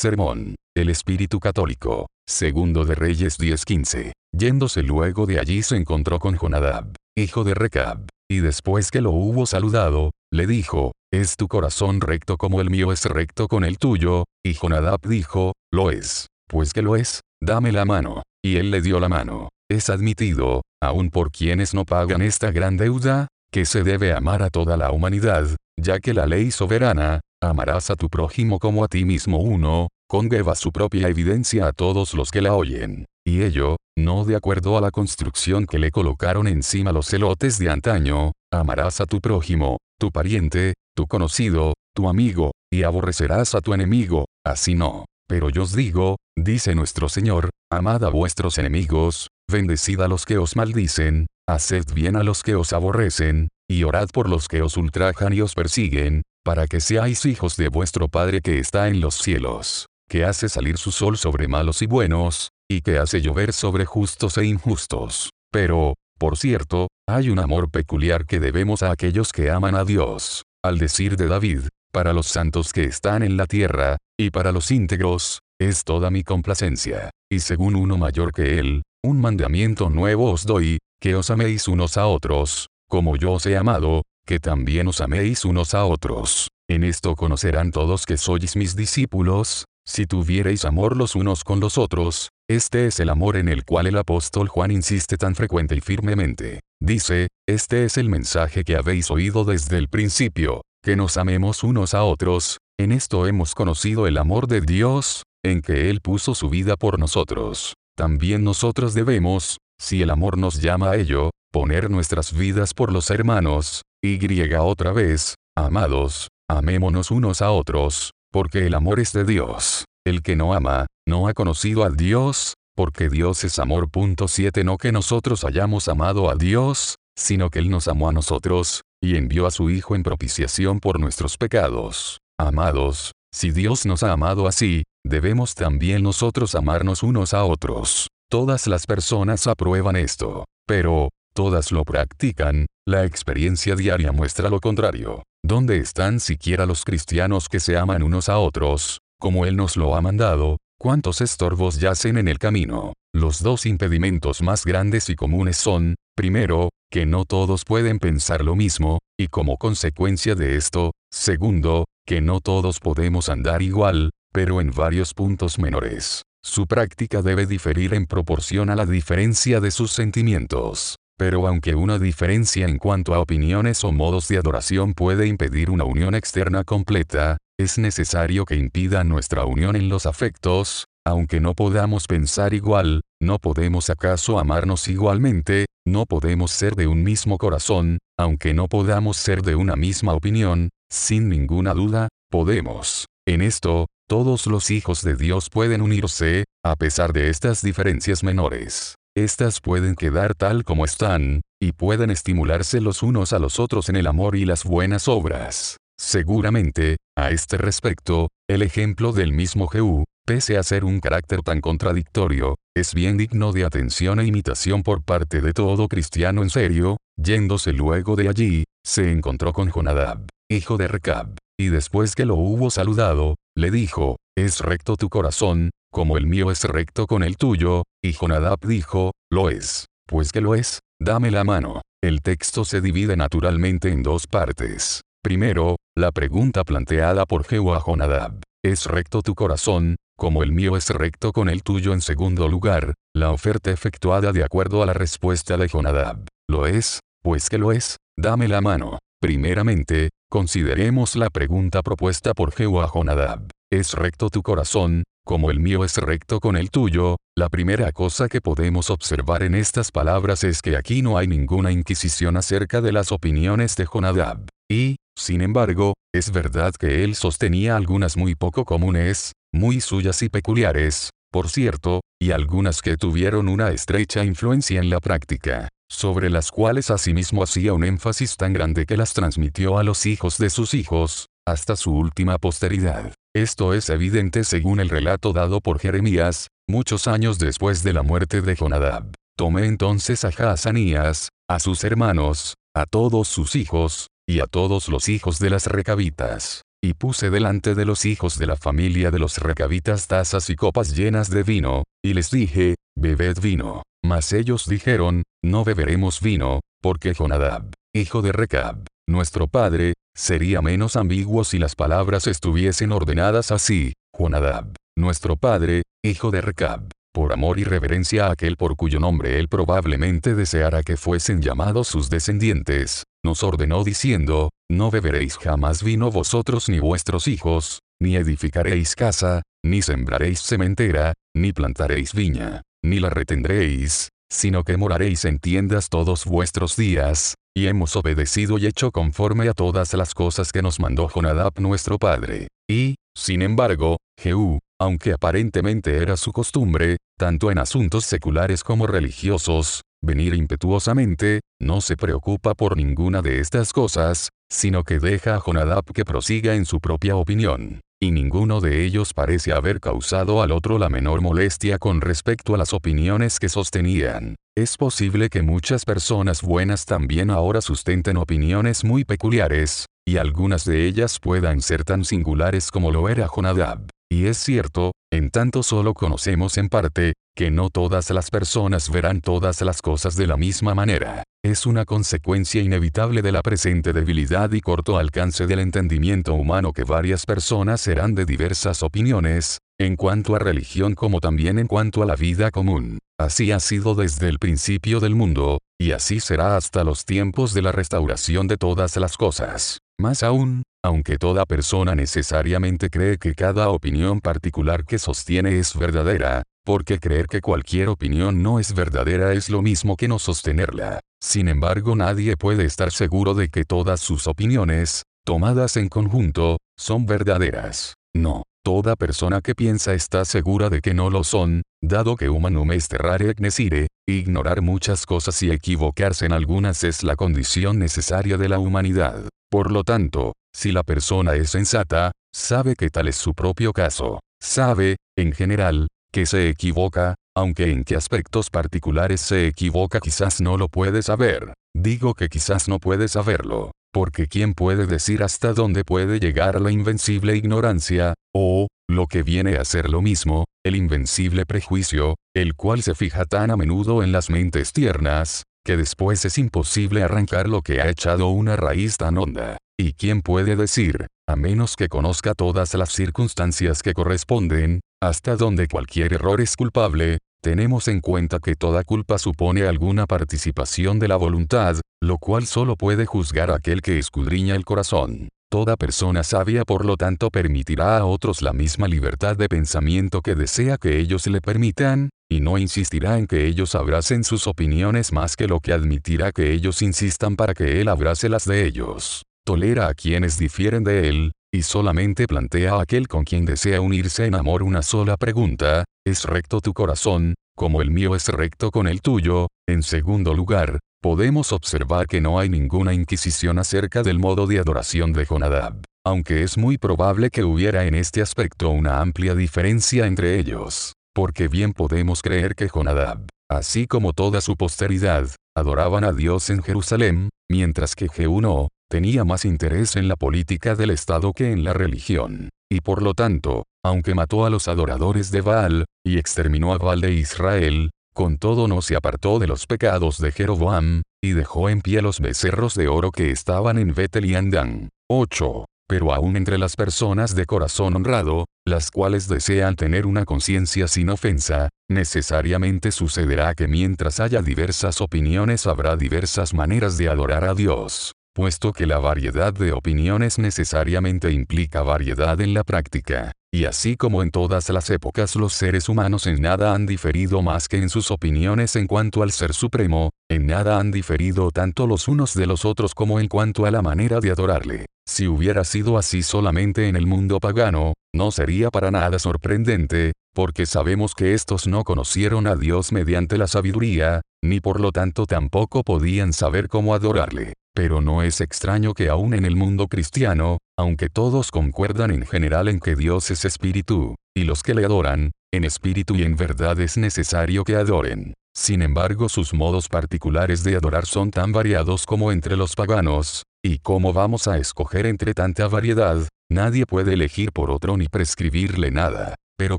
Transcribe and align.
Sermón. 0.00 0.54
El 0.74 0.88
Espíritu 0.88 1.40
Católico. 1.40 2.06
Segundo 2.26 2.86
de 2.86 2.94
Reyes 2.94 3.38
10:15. 3.38 4.12
Yéndose 4.34 4.82
luego 4.82 5.26
de 5.26 5.38
allí 5.38 5.62
se 5.62 5.76
encontró 5.76 6.18
con 6.18 6.36
Jonadab, 6.36 6.94
hijo 7.14 7.44
de 7.44 7.52
Recab, 7.52 8.06
y 8.26 8.38
después 8.38 8.90
que 8.90 9.02
lo 9.02 9.10
hubo 9.10 9.44
saludado, 9.44 10.12
le 10.32 10.46
dijo, 10.46 10.92
¿Es 11.12 11.36
tu 11.36 11.48
corazón 11.48 12.00
recto 12.00 12.38
como 12.38 12.62
el 12.62 12.70
mío 12.70 12.92
es 12.92 13.04
recto 13.04 13.46
con 13.46 13.62
el 13.62 13.76
tuyo? 13.76 14.24
Y 14.42 14.54
Jonadab 14.54 15.00
dijo, 15.06 15.52
Lo 15.70 15.90
es. 15.90 16.28
Pues 16.48 16.72
que 16.72 16.80
lo 16.80 16.96
es, 16.96 17.20
dame 17.42 17.70
la 17.70 17.84
mano. 17.84 18.22
Y 18.42 18.56
él 18.56 18.70
le 18.70 18.80
dio 18.80 19.00
la 19.00 19.10
mano. 19.10 19.50
Es 19.70 19.90
admitido, 19.90 20.62
aun 20.82 21.10
por 21.10 21.30
quienes 21.30 21.74
no 21.74 21.84
pagan 21.84 22.22
esta 22.22 22.52
gran 22.52 22.78
deuda, 22.78 23.28
que 23.52 23.66
se 23.66 23.82
debe 23.82 24.14
amar 24.14 24.42
a 24.42 24.48
toda 24.48 24.78
la 24.78 24.92
humanidad, 24.92 25.46
ya 25.78 25.98
que 25.98 26.14
la 26.14 26.24
ley 26.24 26.52
soberana, 26.52 27.20
amarás 27.42 27.90
a 27.90 27.96
tu 27.96 28.08
prójimo 28.08 28.58
como 28.58 28.84
a 28.84 28.88
ti 28.88 29.04
mismo 29.04 29.38
uno, 29.38 29.88
conlleva 30.08 30.54
su 30.54 30.72
propia 30.72 31.08
evidencia 31.08 31.66
a 31.66 31.72
todos 31.72 32.14
los 32.14 32.30
que 32.30 32.42
la 32.42 32.54
oyen. 32.54 33.06
Y 33.24 33.42
ello, 33.42 33.76
no 33.96 34.24
de 34.24 34.36
acuerdo 34.36 34.76
a 34.76 34.80
la 34.80 34.90
construcción 34.90 35.66
que 35.66 35.78
le 35.78 35.90
colocaron 35.90 36.48
encima 36.48 36.92
los 36.92 37.06
celotes 37.06 37.58
de 37.58 37.70
antaño, 37.70 38.32
amarás 38.52 39.00
a 39.00 39.06
tu 39.06 39.20
prójimo, 39.20 39.78
tu 39.98 40.10
pariente, 40.10 40.74
tu 40.96 41.06
conocido, 41.06 41.74
tu 41.94 42.08
amigo, 42.08 42.52
y 42.72 42.82
aborrecerás 42.82 43.54
a 43.54 43.60
tu 43.60 43.74
enemigo, 43.74 44.26
así 44.44 44.74
no. 44.74 45.04
Pero 45.28 45.48
yo 45.48 45.62
os 45.62 45.76
digo, 45.76 46.16
dice 46.36 46.74
nuestro 46.74 47.08
Señor, 47.08 47.50
amad 47.70 48.04
a 48.04 48.08
vuestros 48.08 48.58
enemigos, 48.58 49.28
bendecid 49.50 50.00
a 50.00 50.08
los 50.08 50.24
que 50.24 50.38
os 50.38 50.56
maldicen, 50.56 51.26
haced 51.48 51.84
bien 51.94 52.16
a 52.16 52.24
los 52.24 52.42
que 52.42 52.56
os 52.56 52.72
aborrecen, 52.72 53.48
y 53.70 53.84
orad 53.84 54.08
por 54.12 54.28
los 54.28 54.48
que 54.48 54.62
os 54.62 54.76
ultrajan 54.76 55.32
y 55.32 55.40
os 55.40 55.54
persiguen, 55.54 56.22
para 56.44 56.66
que 56.66 56.80
seáis 56.80 57.26
hijos 57.26 57.56
de 57.56 57.68
vuestro 57.68 58.08
Padre 58.08 58.40
que 58.40 58.58
está 58.58 58.88
en 58.88 59.00
los 59.00 59.16
cielos, 59.16 59.86
que 60.08 60.24
hace 60.24 60.48
salir 60.48 60.78
su 60.78 60.90
sol 60.90 61.18
sobre 61.18 61.48
malos 61.48 61.82
y 61.82 61.86
buenos, 61.86 62.50
y 62.68 62.80
que 62.80 62.98
hace 62.98 63.20
llover 63.20 63.52
sobre 63.52 63.84
justos 63.84 64.38
e 64.38 64.44
injustos. 64.44 65.30
Pero, 65.52 65.94
por 66.18 66.36
cierto, 66.36 66.88
hay 67.08 67.30
un 67.30 67.38
amor 67.38 67.70
peculiar 67.70 68.26
que 68.26 68.40
debemos 68.40 68.82
a 68.82 68.90
aquellos 68.90 69.32
que 69.32 69.50
aman 69.50 69.74
a 69.74 69.84
Dios. 69.84 70.44
Al 70.62 70.78
decir 70.78 71.16
de 71.16 71.26
David, 71.26 71.62
para 71.92 72.12
los 72.12 72.26
santos 72.26 72.72
que 72.72 72.84
están 72.84 73.22
en 73.22 73.36
la 73.36 73.46
tierra, 73.46 73.96
y 74.18 74.30
para 74.30 74.52
los 74.52 74.70
íntegros, 74.70 75.40
es 75.60 75.84
toda 75.84 76.10
mi 76.10 76.22
complacencia. 76.22 77.10
Y 77.30 77.40
según 77.40 77.74
uno 77.74 77.98
mayor 77.98 78.32
que 78.32 78.58
él, 78.58 78.82
un 79.02 79.20
mandamiento 79.20 79.90
nuevo 79.90 80.30
os 80.30 80.46
doy, 80.46 80.78
que 81.00 81.14
os 81.14 81.30
améis 81.30 81.68
unos 81.68 81.96
a 81.96 82.06
otros, 82.06 82.68
como 82.88 83.16
yo 83.16 83.32
os 83.32 83.46
he 83.46 83.56
amado, 83.56 84.02
que 84.30 84.38
también 84.38 84.86
os 84.86 85.00
améis 85.00 85.44
unos 85.44 85.74
a 85.74 85.84
otros. 85.84 86.50
En 86.68 86.84
esto 86.84 87.16
conocerán 87.16 87.72
todos 87.72 88.06
que 88.06 88.16
sois 88.16 88.54
mis 88.54 88.76
discípulos, 88.76 89.64
si 89.84 90.06
tuviereis 90.06 90.64
amor 90.64 90.96
los 90.96 91.16
unos 91.16 91.42
con 91.42 91.58
los 91.58 91.76
otros, 91.76 92.28
este 92.48 92.86
es 92.86 93.00
el 93.00 93.08
amor 93.08 93.36
en 93.36 93.48
el 93.48 93.64
cual 93.64 93.88
el 93.88 93.98
apóstol 93.98 94.46
Juan 94.46 94.70
insiste 94.70 95.16
tan 95.16 95.34
frecuente 95.34 95.74
y 95.74 95.80
firmemente. 95.80 96.60
Dice, 96.80 97.26
este 97.48 97.84
es 97.84 97.96
el 97.96 98.08
mensaje 98.08 98.62
que 98.62 98.76
habéis 98.76 99.10
oído 99.10 99.42
desde 99.44 99.78
el 99.78 99.88
principio, 99.88 100.62
que 100.80 100.94
nos 100.94 101.16
amemos 101.16 101.64
unos 101.64 101.92
a 101.92 102.04
otros, 102.04 102.58
en 102.78 102.92
esto 102.92 103.26
hemos 103.26 103.56
conocido 103.56 104.06
el 104.06 104.16
amor 104.16 104.46
de 104.46 104.60
Dios, 104.60 105.24
en 105.44 105.60
que 105.60 105.90
Él 105.90 106.00
puso 106.02 106.36
su 106.36 106.48
vida 106.48 106.76
por 106.76 107.00
nosotros. 107.00 107.74
También 107.96 108.44
nosotros 108.44 108.94
debemos, 108.94 109.58
si 109.80 110.02
el 110.02 110.10
amor 110.10 110.38
nos 110.38 110.62
llama 110.62 110.92
a 110.92 110.96
ello, 110.98 111.30
poner 111.50 111.90
nuestras 111.90 112.32
vidas 112.32 112.74
por 112.74 112.92
los 112.92 113.10
hermanos, 113.10 113.82
y 114.02 114.54
otra 114.54 114.92
vez, 114.92 115.34
amados, 115.56 116.28
amémonos 116.48 117.10
unos 117.10 117.42
a 117.42 117.50
otros, 117.50 118.12
porque 118.32 118.66
el 118.66 118.74
amor 118.74 119.00
es 119.00 119.12
de 119.12 119.24
Dios. 119.24 119.84
El 120.06 120.22
que 120.22 120.36
no 120.36 120.54
ama, 120.54 120.86
no 121.06 121.28
ha 121.28 121.34
conocido 121.34 121.84
a 121.84 121.90
Dios, 121.90 122.54
porque 122.74 123.10
Dios 123.10 123.44
es 123.44 123.58
amor. 123.58 123.88
7 124.26 124.64
No 124.64 124.78
que 124.78 124.92
nosotros 124.92 125.44
hayamos 125.44 125.88
amado 125.88 126.30
a 126.30 126.34
Dios, 126.34 126.96
sino 127.16 127.50
que 127.50 127.58
Él 127.58 127.68
nos 127.68 127.88
amó 127.88 128.08
a 128.08 128.12
nosotros, 128.12 128.82
y 129.02 129.16
envió 129.16 129.46
a 129.46 129.50
su 129.50 129.68
Hijo 129.68 129.94
en 129.94 130.02
propiciación 130.02 130.80
por 130.80 130.98
nuestros 130.98 131.36
pecados. 131.36 132.18
Amados, 132.38 133.12
si 133.32 133.50
Dios 133.50 133.84
nos 133.84 134.02
ha 134.02 134.12
amado 134.12 134.46
así, 134.46 134.84
debemos 135.04 135.54
también 135.54 136.02
nosotros 136.02 136.54
amarnos 136.54 137.02
unos 137.02 137.34
a 137.34 137.44
otros. 137.44 138.08
Todas 138.30 138.66
las 138.66 138.86
personas 138.86 139.46
aprueban 139.46 139.96
esto, 139.96 140.46
pero, 140.66 141.10
todas 141.34 141.72
lo 141.72 141.84
practican, 141.84 142.66
la 142.86 143.04
experiencia 143.04 143.76
diaria 143.76 144.12
muestra 144.12 144.48
lo 144.48 144.60
contrario. 144.60 145.22
¿Dónde 145.42 145.78
están 145.78 146.20
siquiera 146.20 146.66
los 146.66 146.84
cristianos 146.84 147.48
que 147.48 147.60
se 147.60 147.76
aman 147.76 148.02
unos 148.02 148.28
a 148.28 148.38
otros, 148.38 148.98
como 149.18 149.46
Él 149.46 149.56
nos 149.56 149.76
lo 149.76 149.96
ha 149.96 150.00
mandado? 150.00 150.58
¿Cuántos 150.78 151.20
estorbos 151.20 151.78
yacen 151.78 152.18
en 152.18 152.28
el 152.28 152.38
camino? 152.38 152.94
Los 153.14 153.42
dos 153.42 153.66
impedimentos 153.66 154.40
más 154.40 154.64
grandes 154.64 155.10
y 155.10 155.16
comunes 155.16 155.56
son, 155.56 155.96
primero, 156.16 156.70
que 156.90 157.06
no 157.06 157.24
todos 157.24 157.64
pueden 157.64 157.98
pensar 157.98 158.44
lo 158.44 158.56
mismo, 158.56 158.98
y 159.18 159.28
como 159.28 159.58
consecuencia 159.58 160.34
de 160.34 160.56
esto, 160.56 160.92
segundo, 161.12 161.84
que 162.06 162.20
no 162.20 162.40
todos 162.40 162.80
podemos 162.80 163.28
andar 163.28 163.62
igual, 163.62 164.10
pero 164.32 164.60
en 164.60 164.70
varios 164.70 165.12
puntos 165.12 165.58
menores. 165.58 166.22
Su 166.42 166.66
práctica 166.66 167.20
debe 167.20 167.46
diferir 167.46 167.92
en 167.94 168.06
proporción 168.06 168.70
a 168.70 168.76
la 168.76 168.86
diferencia 168.86 169.60
de 169.60 169.70
sus 169.70 169.92
sentimientos. 169.92 170.96
Pero 171.20 171.46
aunque 171.46 171.74
una 171.74 171.98
diferencia 171.98 172.66
en 172.66 172.78
cuanto 172.78 173.12
a 173.12 173.20
opiniones 173.20 173.84
o 173.84 173.92
modos 173.92 174.26
de 174.28 174.38
adoración 174.38 174.94
puede 174.94 175.26
impedir 175.26 175.68
una 175.68 175.84
unión 175.84 176.14
externa 176.14 176.64
completa, 176.64 177.36
es 177.58 177.76
necesario 177.76 178.46
que 178.46 178.56
impida 178.56 179.04
nuestra 179.04 179.44
unión 179.44 179.76
en 179.76 179.90
los 179.90 180.06
afectos, 180.06 180.86
aunque 181.06 181.38
no 181.38 181.52
podamos 181.52 182.06
pensar 182.06 182.54
igual, 182.54 183.02
no 183.20 183.38
podemos 183.38 183.90
acaso 183.90 184.38
amarnos 184.38 184.88
igualmente, 184.88 185.66
no 185.86 186.06
podemos 186.06 186.52
ser 186.52 186.74
de 186.74 186.86
un 186.86 187.02
mismo 187.02 187.36
corazón, 187.36 187.98
aunque 188.18 188.54
no 188.54 188.66
podamos 188.66 189.18
ser 189.18 189.42
de 189.42 189.56
una 189.56 189.76
misma 189.76 190.14
opinión, 190.14 190.70
sin 190.90 191.28
ninguna 191.28 191.74
duda, 191.74 192.08
podemos. 192.30 193.04
En 193.28 193.42
esto, 193.42 193.88
todos 194.08 194.46
los 194.46 194.70
hijos 194.70 195.02
de 195.02 195.16
Dios 195.16 195.50
pueden 195.50 195.82
unirse, 195.82 196.44
a 196.64 196.76
pesar 196.76 197.12
de 197.12 197.28
estas 197.28 197.60
diferencias 197.60 198.24
menores. 198.24 198.94
Estas 199.16 199.60
pueden 199.60 199.96
quedar 199.96 200.36
tal 200.36 200.62
como 200.62 200.84
están, 200.84 201.40
y 201.60 201.72
pueden 201.72 202.10
estimularse 202.10 202.80
los 202.80 203.02
unos 203.02 203.32
a 203.32 203.40
los 203.40 203.58
otros 203.58 203.88
en 203.88 203.96
el 203.96 204.06
amor 204.06 204.36
y 204.36 204.44
las 204.44 204.62
buenas 204.62 205.08
obras. 205.08 205.78
Seguramente, 205.98 206.96
a 207.18 207.30
este 207.30 207.58
respecto, 207.58 208.28
el 208.48 208.62
ejemplo 208.62 209.12
del 209.12 209.32
mismo 209.32 209.66
Jehú, 209.66 210.04
pese 210.24 210.56
a 210.58 210.62
ser 210.62 210.84
un 210.84 211.00
carácter 211.00 211.42
tan 211.42 211.60
contradictorio, 211.60 212.54
es 212.76 212.94
bien 212.94 213.16
digno 213.16 213.50
de 213.50 213.64
atención 213.64 214.20
e 214.20 214.26
imitación 214.26 214.84
por 214.84 215.02
parte 215.02 215.40
de 215.40 215.52
todo 215.54 215.88
cristiano 215.88 216.42
en 216.44 216.50
serio, 216.50 216.98
yéndose 217.20 217.72
luego 217.72 218.14
de 218.14 218.28
allí, 218.28 218.64
se 218.86 219.10
encontró 219.10 219.52
con 219.52 219.70
Jonadab, 219.70 220.24
hijo 220.48 220.76
de 220.76 220.86
Recab, 220.86 221.36
y 221.58 221.66
después 221.66 222.14
que 222.14 222.26
lo 222.26 222.36
hubo 222.36 222.70
saludado, 222.70 223.34
le 223.60 223.70
dijo, 223.70 224.16
¿es 224.38 224.60
recto 224.60 224.96
tu 224.96 225.10
corazón, 225.10 225.70
como 225.92 226.16
el 226.16 226.26
mío 226.26 226.50
es 226.50 226.64
recto 226.64 227.06
con 227.06 227.22
el 227.22 227.36
tuyo? 227.36 227.82
Y 228.02 228.14
Jonadab 228.14 228.58
dijo, 228.60 229.12
lo 229.30 229.50
es. 229.50 229.86
Pues 230.08 230.32
que 230.32 230.40
lo 230.40 230.54
es, 230.54 230.80
dame 230.98 231.30
la 231.30 231.44
mano. 231.44 231.82
El 232.02 232.22
texto 232.22 232.64
se 232.64 232.80
divide 232.80 233.16
naturalmente 233.16 233.92
en 233.92 234.02
dos 234.02 234.26
partes. 234.26 235.02
Primero, 235.22 235.76
la 235.94 236.10
pregunta 236.10 236.64
planteada 236.64 237.26
por 237.26 237.44
Jehová 237.44 237.80
Jonadab. 237.80 238.40
¿Es 238.64 238.86
recto 238.86 239.20
tu 239.20 239.34
corazón, 239.34 239.96
como 240.16 240.42
el 240.42 240.52
mío 240.52 240.78
es 240.78 240.88
recto 240.88 241.32
con 241.32 241.50
el 241.50 241.62
tuyo? 241.62 241.92
En 241.92 242.00
segundo 242.00 242.48
lugar, 242.48 242.94
la 243.14 243.30
oferta 243.30 243.70
efectuada 243.70 244.32
de 244.32 244.42
acuerdo 244.42 244.82
a 244.82 244.86
la 244.86 244.94
respuesta 244.94 245.58
de 245.58 245.68
Jonadab. 245.68 246.26
¿Lo 246.48 246.66
es? 246.66 247.00
Pues 247.22 247.50
que 247.50 247.58
lo 247.58 247.72
es, 247.72 247.98
dame 248.16 248.48
la 248.48 248.62
mano. 248.62 248.98
Primeramente, 249.20 250.08
consideremos 250.30 251.14
la 251.14 251.28
pregunta 251.28 251.82
propuesta 251.82 252.32
por 252.32 252.52
Jehová 252.52 252.88
Jonadab. 252.88 253.50
¿Es 253.70 253.92
recto 253.92 254.30
tu 254.30 254.42
corazón, 254.42 255.04
como 255.26 255.50
el 255.50 255.60
mío 255.60 255.84
es 255.84 255.98
recto 255.98 256.40
con 256.40 256.56
el 256.56 256.70
tuyo? 256.70 257.16
La 257.36 257.50
primera 257.50 257.92
cosa 257.92 258.30
que 258.30 258.40
podemos 258.40 258.88
observar 258.88 259.42
en 259.42 259.54
estas 259.54 259.92
palabras 259.92 260.42
es 260.42 260.62
que 260.62 260.74
aquí 260.74 261.02
no 261.02 261.18
hay 261.18 261.26
ninguna 261.26 261.70
inquisición 261.70 262.38
acerca 262.38 262.80
de 262.80 262.92
las 262.92 263.12
opiniones 263.12 263.76
de 263.76 263.84
Jonadab. 263.84 264.48
Y, 264.70 264.96
sin 265.18 265.42
embargo, 265.42 265.92
es 266.14 266.32
verdad 266.32 266.72
que 266.72 267.04
él 267.04 267.14
sostenía 267.14 267.76
algunas 267.76 268.16
muy 268.16 268.34
poco 268.34 268.64
comunes, 268.64 269.32
muy 269.52 269.82
suyas 269.82 270.22
y 270.22 270.30
peculiares, 270.30 271.10
por 271.30 271.48
cierto, 271.48 272.00
y 272.20 272.32
algunas 272.32 272.82
que 272.82 272.96
tuvieron 272.96 273.48
una 273.48 273.70
estrecha 273.70 274.24
influencia 274.24 274.80
en 274.80 274.90
la 274.90 275.00
práctica, 275.00 275.68
sobre 275.90 276.30
las 276.30 276.50
cuales 276.50 276.90
asimismo 276.90 277.42
hacía 277.42 277.72
un 277.72 277.84
énfasis 277.84 278.36
tan 278.36 278.52
grande 278.52 278.86
que 278.86 278.96
las 278.96 279.12
transmitió 279.12 279.78
a 279.78 279.82
los 279.82 280.06
hijos 280.06 280.38
de 280.38 280.50
sus 280.50 280.74
hijos, 280.74 281.26
hasta 281.46 281.76
su 281.76 281.92
última 281.92 282.38
posteridad. 282.38 283.14
Esto 283.34 283.74
es 283.74 283.90
evidente 283.90 284.44
según 284.44 284.80
el 284.80 284.88
relato 284.88 285.32
dado 285.32 285.60
por 285.60 285.78
Jeremías, 285.78 286.48
muchos 286.68 287.06
años 287.06 287.38
después 287.38 287.82
de 287.82 287.92
la 287.92 288.02
muerte 288.02 288.42
de 288.42 288.56
Jonadab. 288.56 289.12
Tomé 289.36 289.66
entonces 289.66 290.24
a 290.24 290.28
Hazanías, 290.28 291.28
a 291.48 291.58
sus 291.60 291.82
hermanos, 291.84 292.54
a 292.74 292.86
todos 292.86 293.28
sus 293.28 293.56
hijos, 293.56 294.08
y 294.28 294.40
a 294.40 294.46
todos 294.46 294.88
los 294.88 295.08
hijos 295.08 295.38
de 295.38 295.50
las 295.50 295.66
recabitas. 295.66 296.62
Y 296.82 296.94
puse 296.94 297.30
delante 297.30 297.74
de 297.74 297.84
los 297.84 298.06
hijos 298.06 298.38
de 298.38 298.46
la 298.46 298.56
familia 298.56 299.10
de 299.10 299.18
los 299.18 299.38
recabitas 299.38 300.06
tazas 300.06 300.48
y 300.48 300.56
copas 300.56 300.96
llenas 300.96 301.28
de 301.30 301.42
vino, 301.42 301.84
y 302.02 302.14
les 302.14 302.30
dije, 302.30 302.76
bebed 302.96 303.38
vino. 303.40 303.82
Mas 304.02 304.32
ellos 304.32 304.66
dijeron, 304.66 305.22
no 305.44 305.64
beberemos 305.64 306.20
vino, 306.20 306.60
porque 306.82 307.12
Jonadab, 307.12 307.70
hijo 307.94 308.22
de 308.22 308.32
Recab, 308.32 308.86
nuestro 309.06 309.46
padre, 309.46 309.92
sería 310.16 310.62
menos 310.62 310.96
ambiguo 310.96 311.44
si 311.44 311.58
las 311.58 311.74
palabras 311.74 312.26
estuviesen 312.26 312.92
ordenadas 312.92 313.50
así, 313.50 313.92
Jonadab, 314.16 314.74
nuestro 314.96 315.36
padre, 315.36 315.82
hijo 316.02 316.30
de 316.30 316.40
Recab, 316.40 316.90
por 317.12 317.32
amor 317.32 317.58
y 317.58 317.64
reverencia 317.64 318.26
a 318.26 318.32
aquel 318.32 318.56
por 318.56 318.76
cuyo 318.76 319.00
nombre 319.00 319.38
él 319.38 319.48
probablemente 319.48 320.34
deseara 320.34 320.82
que 320.82 320.96
fuesen 320.96 321.42
llamados 321.42 321.88
sus 321.88 322.08
descendientes, 322.08 323.04
nos 323.24 323.42
ordenó 323.42 323.84
diciendo, 323.84 324.50
no 324.70 324.90
beberéis 324.90 325.36
jamás 325.36 325.82
vino 325.82 326.10
vosotros 326.10 326.68
ni 326.68 326.78
vuestros 326.78 327.28
hijos, 327.28 327.80
ni 328.00 328.16
edificaréis 328.16 328.94
casa, 328.94 329.42
ni 329.64 329.82
sembraréis 329.82 330.42
cementera, 330.42 331.12
ni 331.34 331.52
plantaréis 331.52 332.14
viña, 332.14 332.62
ni 332.82 332.98
la 332.98 333.10
retendréis, 333.10 334.08
sino 334.30 334.64
que 334.64 334.76
moraréis 334.76 335.24
en 335.24 335.38
tiendas 335.38 335.88
todos 335.88 336.24
vuestros 336.24 336.76
días, 336.76 337.34
y 337.54 337.66
hemos 337.66 337.96
obedecido 337.96 338.58
y 338.58 338.66
hecho 338.66 338.90
conforme 338.92 339.48
a 339.48 339.52
todas 339.52 339.92
las 339.94 340.14
cosas 340.14 340.52
que 340.52 340.62
nos 340.62 340.78
mandó 340.80 341.08
Jonadab 341.08 341.58
nuestro 341.58 341.98
padre. 341.98 342.48
Y, 342.68 342.94
sin 343.16 343.42
embargo, 343.42 343.96
Jehú, 344.18 344.60
aunque 344.80 345.12
aparentemente 345.12 345.96
era 345.96 346.16
su 346.16 346.32
costumbre, 346.32 346.98
tanto 347.18 347.50
en 347.50 347.58
asuntos 347.58 348.04
seculares 348.04 348.62
como 348.62 348.86
religiosos, 348.86 349.82
venir 350.02 350.34
impetuosamente, 350.34 351.40
no 351.60 351.80
se 351.80 351.96
preocupa 351.96 352.54
por 352.54 352.76
ninguna 352.76 353.22
de 353.22 353.40
estas 353.40 353.72
cosas, 353.72 354.30
sino 354.50 354.84
que 354.84 354.98
deja 354.98 355.36
a 355.36 355.40
Jonadab 355.40 355.84
que 355.92 356.04
prosiga 356.04 356.54
en 356.54 356.64
su 356.64 356.80
propia 356.80 357.16
opinión. 357.16 357.80
Y 358.02 358.12
ninguno 358.12 358.62
de 358.62 358.84
ellos 358.84 359.12
parece 359.12 359.52
haber 359.52 359.78
causado 359.78 360.42
al 360.42 360.52
otro 360.52 360.78
la 360.78 360.88
menor 360.88 361.20
molestia 361.20 361.78
con 361.78 362.00
respecto 362.00 362.54
a 362.54 362.58
las 362.58 362.72
opiniones 362.72 363.38
que 363.38 363.50
sostenían. 363.50 364.36
Es 364.56 364.78
posible 364.78 365.28
que 365.28 365.42
muchas 365.42 365.84
personas 365.84 366.40
buenas 366.40 366.86
también 366.86 367.30
ahora 367.30 367.60
sustenten 367.60 368.16
opiniones 368.16 368.84
muy 368.84 369.04
peculiares, 369.04 369.84
y 370.08 370.16
algunas 370.16 370.64
de 370.64 370.86
ellas 370.86 371.18
puedan 371.20 371.60
ser 371.60 371.84
tan 371.84 372.04
singulares 372.04 372.70
como 372.70 372.90
lo 372.90 373.08
era 373.10 373.28
Jonadab. 373.28 373.90
Y 374.12 374.26
es 374.26 374.38
cierto, 374.38 374.92
en 375.12 375.30
tanto 375.30 375.62
solo 375.62 375.94
conocemos 375.94 376.58
en 376.58 376.68
parte, 376.68 377.14
que 377.36 377.50
no 377.50 377.70
todas 377.70 378.10
las 378.10 378.30
personas 378.30 378.90
verán 378.90 379.20
todas 379.20 379.60
las 379.62 379.80
cosas 379.82 380.16
de 380.16 380.26
la 380.26 380.36
misma 380.36 380.74
manera. 380.74 381.22
Es 381.44 381.64
una 381.64 381.84
consecuencia 381.84 382.60
inevitable 382.60 383.22
de 383.22 383.32
la 383.32 383.40
presente 383.40 383.92
debilidad 383.92 384.52
y 384.52 384.60
corto 384.60 384.98
alcance 384.98 385.46
del 385.46 385.60
entendimiento 385.60 386.34
humano 386.34 386.72
que 386.72 386.84
varias 386.84 387.24
personas 387.24 387.80
serán 387.80 388.14
de 388.14 388.26
diversas 388.26 388.82
opiniones, 388.82 389.58
en 389.80 389.96
cuanto 389.96 390.34
a 390.34 390.38
religión 390.38 390.94
como 390.94 391.20
también 391.20 391.58
en 391.58 391.66
cuanto 391.66 392.02
a 392.02 392.06
la 392.06 392.16
vida 392.16 392.50
común. 392.50 392.98
Así 393.18 393.52
ha 393.52 393.60
sido 393.60 393.94
desde 393.94 394.28
el 394.28 394.38
principio 394.38 395.00
del 395.00 395.14
mundo, 395.14 395.60
y 395.80 395.92
así 395.92 396.20
será 396.20 396.56
hasta 396.56 396.84
los 396.84 397.04
tiempos 397.04 397.54
de 397.54 397.62
la 397.62 397.72
restauración 397.72 398.48
de 398.48 398.56
todas 398.56 398.96
las 398.96 399.16
cosas. 399.16 399.78
Más 399.98 400.22
aún, 400.22 400.62
aunque 400.82 401.18
toda 401.18 401.46
persona 401.46 401.94
necesariamente 401.94 402.90
cree 402.90 403.18
que 403.18 403.34
cada 403.34 403.68
opinión 403.68 404.20
particular 404.20 404.84
que 404.84 404.98
sostiene 404.98 405.58
es 405.58 405.76
verdadera, 405.76 406.42
porque 406.64 406.98
creer 406.98 407.26
que 407.26 407.40
cualquier 407.40 407.88
opinión 407.88 408.42
no 408.42 408.58
es 408.58 408.74
verdadera 408.74 409.32
es 409.32 409.50
lo 409.50 409.62
mismo 409.62 409.96
que 409.96 410.08
no 410.08 410.18
sostenerla. 410.18 411.00
Sin 411.22 411.48
embargo 411.48 411.96
nadie 411.96 412.36
puede 412.36 412.64
estar 412.64 412.92
seguro 412.92 413.34
de 413.34 413.48
que 413.48 413.64
todas 413.64 414.00
sus 414.00 414.26
opiniones, 414.26 415.02
tomadas 415.24 415.76
en 415.76 415.88
conjunto, 415.88 416.58
son 416.78 417.06
verdaderas. 417.06 417.94
No. 418.14 418.42
Toda 418.62 418.94
persona 418.94 419.40
que 419.40 419.54
piensa 419.54 419.94
está 419.94 420.26
segura 420.26 420.68
de 420.68 420.82
que 420.82 420.92
no 420.92 421.08
lo 421.08 421.24
son, 421.24 421.62
dado 421.82 422.14
que 422.16 422.28
humanum 422.28 422.72
est 422.72 422.92
errare 422.92 423.34
necire, 423.38 423.86
ignorar 424.06 424.60
muchas 424.60 425.06
cosas 425.06 425.42
y 425.42 425.50
equivocarse 425.50 426.26
en 426.26 426.32
algunas 426.32 426.84
es 426.84 427.02
la 427.02 427.16
condición 427.16 427.78
necesaria 427.78 428.36
de 428.36 428.50
la 428.50 428.58
humanidad. 428.58 429.30
Por 429.50 429.72
lo 429.72 429.82
tanto, 429.82 430.34
si 430.54 430.72
la 430.72 430.82
persona 430.82 431.34
es 431.34 431.50
sensata, 431.50 432.12
sabe 432.34 432.74
que 432.74 432.90
tal 432.90 433.08
es 433.08 433.16
su 433.16 433.34
propio 433.34 433.72
caso. 433.72 434.20
Sabe, 434.42 434.96
en 435.16 435.32
general, 435.32 435.88
que 436.12 436.26
se 436.26 436.48
equivoca, 436.48 437.14
aunque 437.36 437.70
en 437.70 437.84
qué 437.84 437.96
aspectos 437.96 438.50
particulares 438.50 439.20
se 439.20 439.46
equivoca 439.46 440.00
quizás 440.00 440.40
no 440.40 440.56
lo 440.56 440.68
puede 440.68 441.02
saber. 441.02 441.54
Digo 441.74 442.14
que 442.14 442.28
quizás 442.28 442.68
no 442.68 442.80
puede 442.80 443.06
saberlo, 443.08 443.70
porque 443.92 444.26
¿quién 444.26 444.54
puede 444.54 444.86
decir 444.86 445.22
hasta 445.22 445.52
dónde 445.52 445.84
puede 445.84 446.18
llegar 446.18 446.60
la 446.60 446.70
invencible 446.70 447.36
ignorancia, 447.36 448.14
o, 448.34 448.66
lo 448.88 449.06
que 449.06 449.22
viene 449.22 449.56
a 449.56 449.64
ser 449.64 449.88
lo 449.88 450.02
mismo, 450.02 450.46
el 450.64 450.74
invencible 450.74 451.46
prejuicio, 451.46 452.16
el 452.34 452.54
cual 452.54 452.82
se 452.82 452.94
fija 452.94 453.24
tan 453.24 453.50
a 453.50 453.56
menudo 453.56 454.02
en 454.02 454.10
las 454.10 454.30
mentes 454.30 454.72
tiernas, 454.72 455.44
que 455.64 455.76
después 455.76 456.24
es 456.24 456.38
imposible 456.38 457.02
arrancar 457.02 457.48
lo 457.48 457.62
que 457.62 457.80
ha 457.80 457.88
echado 457.88 458.28
una 458.28 458.56
raíz 458.56 458.96
tan 458.96 459.18
honda. 459.18 459.58
¿Y 459.82 459.94
quién 459.94 460.20
puede 460.20 460.56
decir, 460.56 461.06
a 461.26 461.36
menos 461.36 461.74
que 461.74 461.88
conozca 461.88 462.34
todas 462.34 462.74
las 462.74 462.92
circunstancias 462.92 463.80
que 463.80 463.94
corresponden, 463.94 464.80
hasta 465.02 465.36
donde 465.36 465.68
cualquier 465.68 466.12
error 466.12 466.42
es 466.42 466.54
culpable, 466.54 467.16
tenemos 467.42 467.88
en 467.88 468.02
cuenta 468.02 468.40
que 468.40 468.56
toda 468.56 468.84
culpa 468.84 469.16
supone 469.16 469.62
alguna 469.62 470.04
participación 470.06 470.98
de 470.98 471.08
la 471.08 471.16
voluntad, 471.16 471.80
lo 472.02 472.18
cual 472.18 472.44
solo 472.44 472.76
puede 472.76 473.06
juzgar 473.06 473.50
aquel 473.50 473.80
que 473.80 473.98
escudriña 473.98 474.54
el 474.54 474.66
corazón. 474.66 475.30
Toda 475.50 475.78
persona 475.78 476.24
sabia 476.24 476.64
por 476.66 476.84
lo 476.84 476.98
tanto 476.98 477.30
permitirá 477.30 477.96
a 477.96 478.04
otros 478.04 478.42
la 478.42 478.52
misma 478.52 478.86
libertad 478.86 479.34
de 479.34 479.48
pensamiento 479.48 480.20
que 480.20 480.34
desea 480.34 480.76
que 480.76 480.98
ellos 480.98 481.26
le 481.26 481.40
permitan, 481.40 482.10
y 482.30 482.40
no 482.40 482.58
insistirá 482.58 483.16
en 483.16 483.26
que 483.26 483.46
ellos 483.46 483.74
abracen 483.74 484.24
sus 484.24 484.46
opiniones 484.46 485.10
más 485.10 485.36
que 485.36 485.48
lo 485.48 485.60
que 485.60 485.72
admitirá 485.72 486.32
que 486.32 486.52
ellos 486.52 486.82
insistan 486.82 487.34
para 487.34 487.54
que 487.54 487.80
él 487.80 487.88
abrace 487.88 488.28
las 488.28 488.44
de 488.44 488.66
ellos 488.66 489.22
tolera 489.44 489.88
a 489.88 489.94
quienes 489.94 490.38
difieren 490.38 490.84
de 490.84 491.08
él, 491.08 491.32
y 491.52 491.62
solamente 491.62 492.26
plantea 492.26 492.74
a 492.74 492.82
aquel 492.82 493.08
con 493.08 493.24
quien 493.24 493.44
desea 493.44 493.80
unirse 493.80 494.26
en 494.26 494.34
amor 494.34 494.62
una 494.62 494.82
sola 494.82 495.16
pregunta, 495.16 495.84
¿es 496.06 496.24
recto 496.24 496.60
tu 496.60 496.72
corazón, 496.72 497.34
como 497.56 497.82
el 497.82 497.90
mío 497.90 498.14
es 498.14 498.28
recto 498.28 498.70
con 498.70 498.86
el 498.86 499.02
tuyo? 499.02 499.48
En 499.68 499.82
segundo 499.82 500.34
lugar, 500.34 500.78
podemos 501.02 501.52
observar 501.52 502.06
que 502.06 502.20
no 502.20 502.38
hay 502.38 502.48
ninguna 502.48 502.94
inquisición 502.94 503.58
acerca 503.58 504.02
del 504.02 504.18
modo 504.18 504.46
de 504.46 504.58
adoración 504.58 505.12
de 505.12 505.26
Jonadab, 505.26 505.82
aunque 506.06 506.42
es 506.42 506.56
muy 506.56 506.78
probable 506.78 507.30
que 507.30 507.42
hubiera 507.42 507.84
en 507.86 507.94
este 507.94 508.22
aspecto 508.22 508.70
una 508.70 509.00
amplia 509.00 509.34
diferencia 509.34 510.06
entre 510.06 510.38
ellos, 510.38 510.94
porque 511.14 511.48
bien 511.48 511.72
podemos 511.72 512.22
creer 512.22 512.54
que 512.54 512.68
Jonadab, 512.68 513.26
así 513.50 513.86
como 513.86 514.12
toda 514.12 514.40
su 514.40 514.56
posteridad, 514.56 515.28
adoraban 515.56 516.04
a 516.04 516.12
Dios 516.12 516.48
en 516.50 516.62
Jerusalén, 516.62 517.30
mientras 517.50 517.96
que 517.96 518.08
Jehú 518.08 518.40
no, 518.40 518.68
tenía 518.90 519.24
más 519.24 519.44
interés 519.44 519.94
en 519.94 520.08
la 520.08 520.16
política 520.16 520.74
del 520.74 520.90
Estado 520.90 521.32
que 521.32 521.52
en 521.52 521.62
la 521.62 521.72
religión. 521.72 522.50
Y 522.68 522.80
por 522.80 523.02
lo 523.02 523.14
tanto, 523.14 523.64
aunque 523.84 524.14
mató 524.14 524.44
a 524.44 524.50
los 524.50 524.66
adoradores 524.66 525.30
de 525.30 525.40
Baal, 525.40 525.84
y 526.04 526.18
exterminó 526.18 526.72
a 526.72 526.78
Baal 526.78 527.00
de 527.00 527.12
Israel, 527.12 527.90
con 528.12 528.36
todo 528.36 528.66
no 528.66 528.82
se 528.82 528.96
apartó 528.96 529.38
de 529.38 529.46
los 529.46 529.66
pecados 529.66 530.18
de 530.18 530.32
Jeroboam, 530.32 531.02
y 531.22 531.30
dejó 531.30 531.68
en 531.68 531.82
pie 531.82 532.02
los 532.02 532.18
becerros 532.18 532.74
de 532.74 532.88
oro 532.88 533.12
que 533.12 533.30
estaban 533.30 533.78
en 533.78 533.94
Betel 533.94 534.24
y 534.24 534.34
Andán. 534.34 534.88
8. 535.08 535.66
Pero 535.88 536.12
aún 536.12 536.36
entre 536.36 536.58
las 536.58 536.74
personas 536.74 537.36
de 537.36 537.46
corazón 537.46 537.94
honrado, 537.94 538.46
las 538.66 538.90
cuales 538.90 539.28
desean 539.28 539.76
tener 539.76 540.04
una 540.04 540.24
conciencia 540.24 540.88
sin 540.88 541.10
ofensa, 541.10 541.68
necesariamente 541.88 542.90
sucederá 542.90 543.54
que 543.54 543.68
mientras 543.68 544.18
haya 544.18 544.42
diversas 544.42 545.00
opiniones 545.00 545.68
habrá 545.68 545.96
diversas 545.96 546.54
maneras 546.54 546.98
de 546.98 547.08
adorar 547.08 547.44
a 547.44 547.54
Dios 547.54 548.12
puesto 548.40 548.72
que 548.72 548.86
la 548.86 548.98
variedad 548.98 549.52
de 549.52 549.72
opiniones 549.72 550.38
necesariamente 550.38 551.30
implica 551.30 551.82
variedad 551.82 552.40
en 552.40 552.54
la 552.54 552.64
práctica. 552.64 553.32
Y 553.52 553.64
así 553.64 553.96
como 553.96 554.22
en 554.22 554.30
todas 554.30 554.68
las 554.68 554.90
épocas 554.90 555.34
los 555.34 555.52
seres 555.54 555.88
humanos 555.88 556.28
en 556.28 556.40
nada 556.40 556.72
han 556.72 556.86
diferido 556.86 557.42
más 557.42 557.66
que 557.66 557.78
en 557.78 557.88
sus 557.88 558.12
opiniones 558.12 558.76
en 558.76 558.86
cuanto 558.86 559.24
al 559.24 559.32
Ser 559.32 559.54
Supremo, 559.54 560.10
en 560.30 560.46
nada 560.46 560.78
han 560.78 560.92
diferido 560.92 561.50
tanto 561.50 561.88
los 561.88 562.06
unos 562.06 562.34
de 562.34 562.46
los 562.46 562.64
otros 562.64 562.94
como 562.94 563.18
en 563.18 563.26
cuanto 563.26 563.66
a 563.66 563.72
la 563.72 563.82
manera 563.82 564.20
de 564.20 564.30
adorarle. 564.30 564.86
Si 565.04 565.26
hubiera 565.26 565.64
sido 565.64 565.98
así 565.98 566.22
solamente 566.22 566.86
en 566.86 566.94
el 566.94 567.08
mundo 567.08 567.40
pagano, 567.40 567.94
no 568.14 568.30
sería 568.30 568.70
para 568.70 568.92
nada 568.92 569.18
sorprendente, 569.18 570.12
porque 570.32 570.64
sabemos 570.64 571.16
que 571.16 571.34
estos 571.34 571.66
no 571.66 571.82
conocieron 571.82 572.46
a 572.46 572.54
Dios 572.54 572.92
mediante 572.92 573.36
la 573.36 573.48
sabiduría, 573.48 574.20
ni 574.44 574.60
por 574.60 574.78
lo 574.78 574.92
tanto 574.92 575.26
tampoco 575.26 575.82
podían 575.82 576.32
saber 576.32 576.68
cómo 576.68 576.94
adorarle. 576.94 577.54
Pero 577.74 578.00
no 578.00 578.22
es 578.22 578.40
extraño 578.40 578.94
que 578.94 579.08
aún 579.08 579.34
en 579.34 579.44
el 579.44 579.56
mundo 579.56 579.88
cristiano, 579.88 580.58
aunque 580.80 581.10
todos 581.10 581.50
concuerdan 581.50 582.10
en 582.10 582.26
general 582.26 582.66
en 582.68 582.80
que 582.80 582.96
Dios 582.96 583.30
es 583.30 583.44
espíritu, 583.44 584.14
y 584.34 584.44
los 584.44 584.62
que 584.62 584.74
le 584.74 584.84
adoran, 584.84 585.32
en 585.52 585.64
espíritu 585.64 586.16
y 586.16 586.22
en 586.22 586.36
verdad 586.36 586.80
es 586.80 586.96
necesario 586.96 587.64
que 587.64 587.76
adoren. 587.76 588.32
Sin 588.54 588.80
embargo 588.80 589.28
sus 589.28 589.52
modos 589.52 589.88
particulares 589.88 590.64
de 590.64 590.76
adorar 590.76 591.04
son 591.04 591.30
tan 591.30 591.52
variados 591.52 592.06
como 592.06 592.32
entre 592.32 592.56
los 592.56 592.74
paganos, 592.74 593.42
y 593.62 593.78
cómo 593.78 594.14
vamos 594.14 594.48
a 594.48 594.56
escoger 594.56 595.04
entre 595.04 595.34
tanta 595.34 595.68
variedad, 595.68 596.26
nadie 596.50 596.86
puede 596.86 597.12
elegir 597.12 597.52
por 597.52 597.70
otro 597.70 597.98
ni 597.98 598.08
prescribirle 598.08 598.90
nada. 598.90 599.34
Pero 599.60 599.78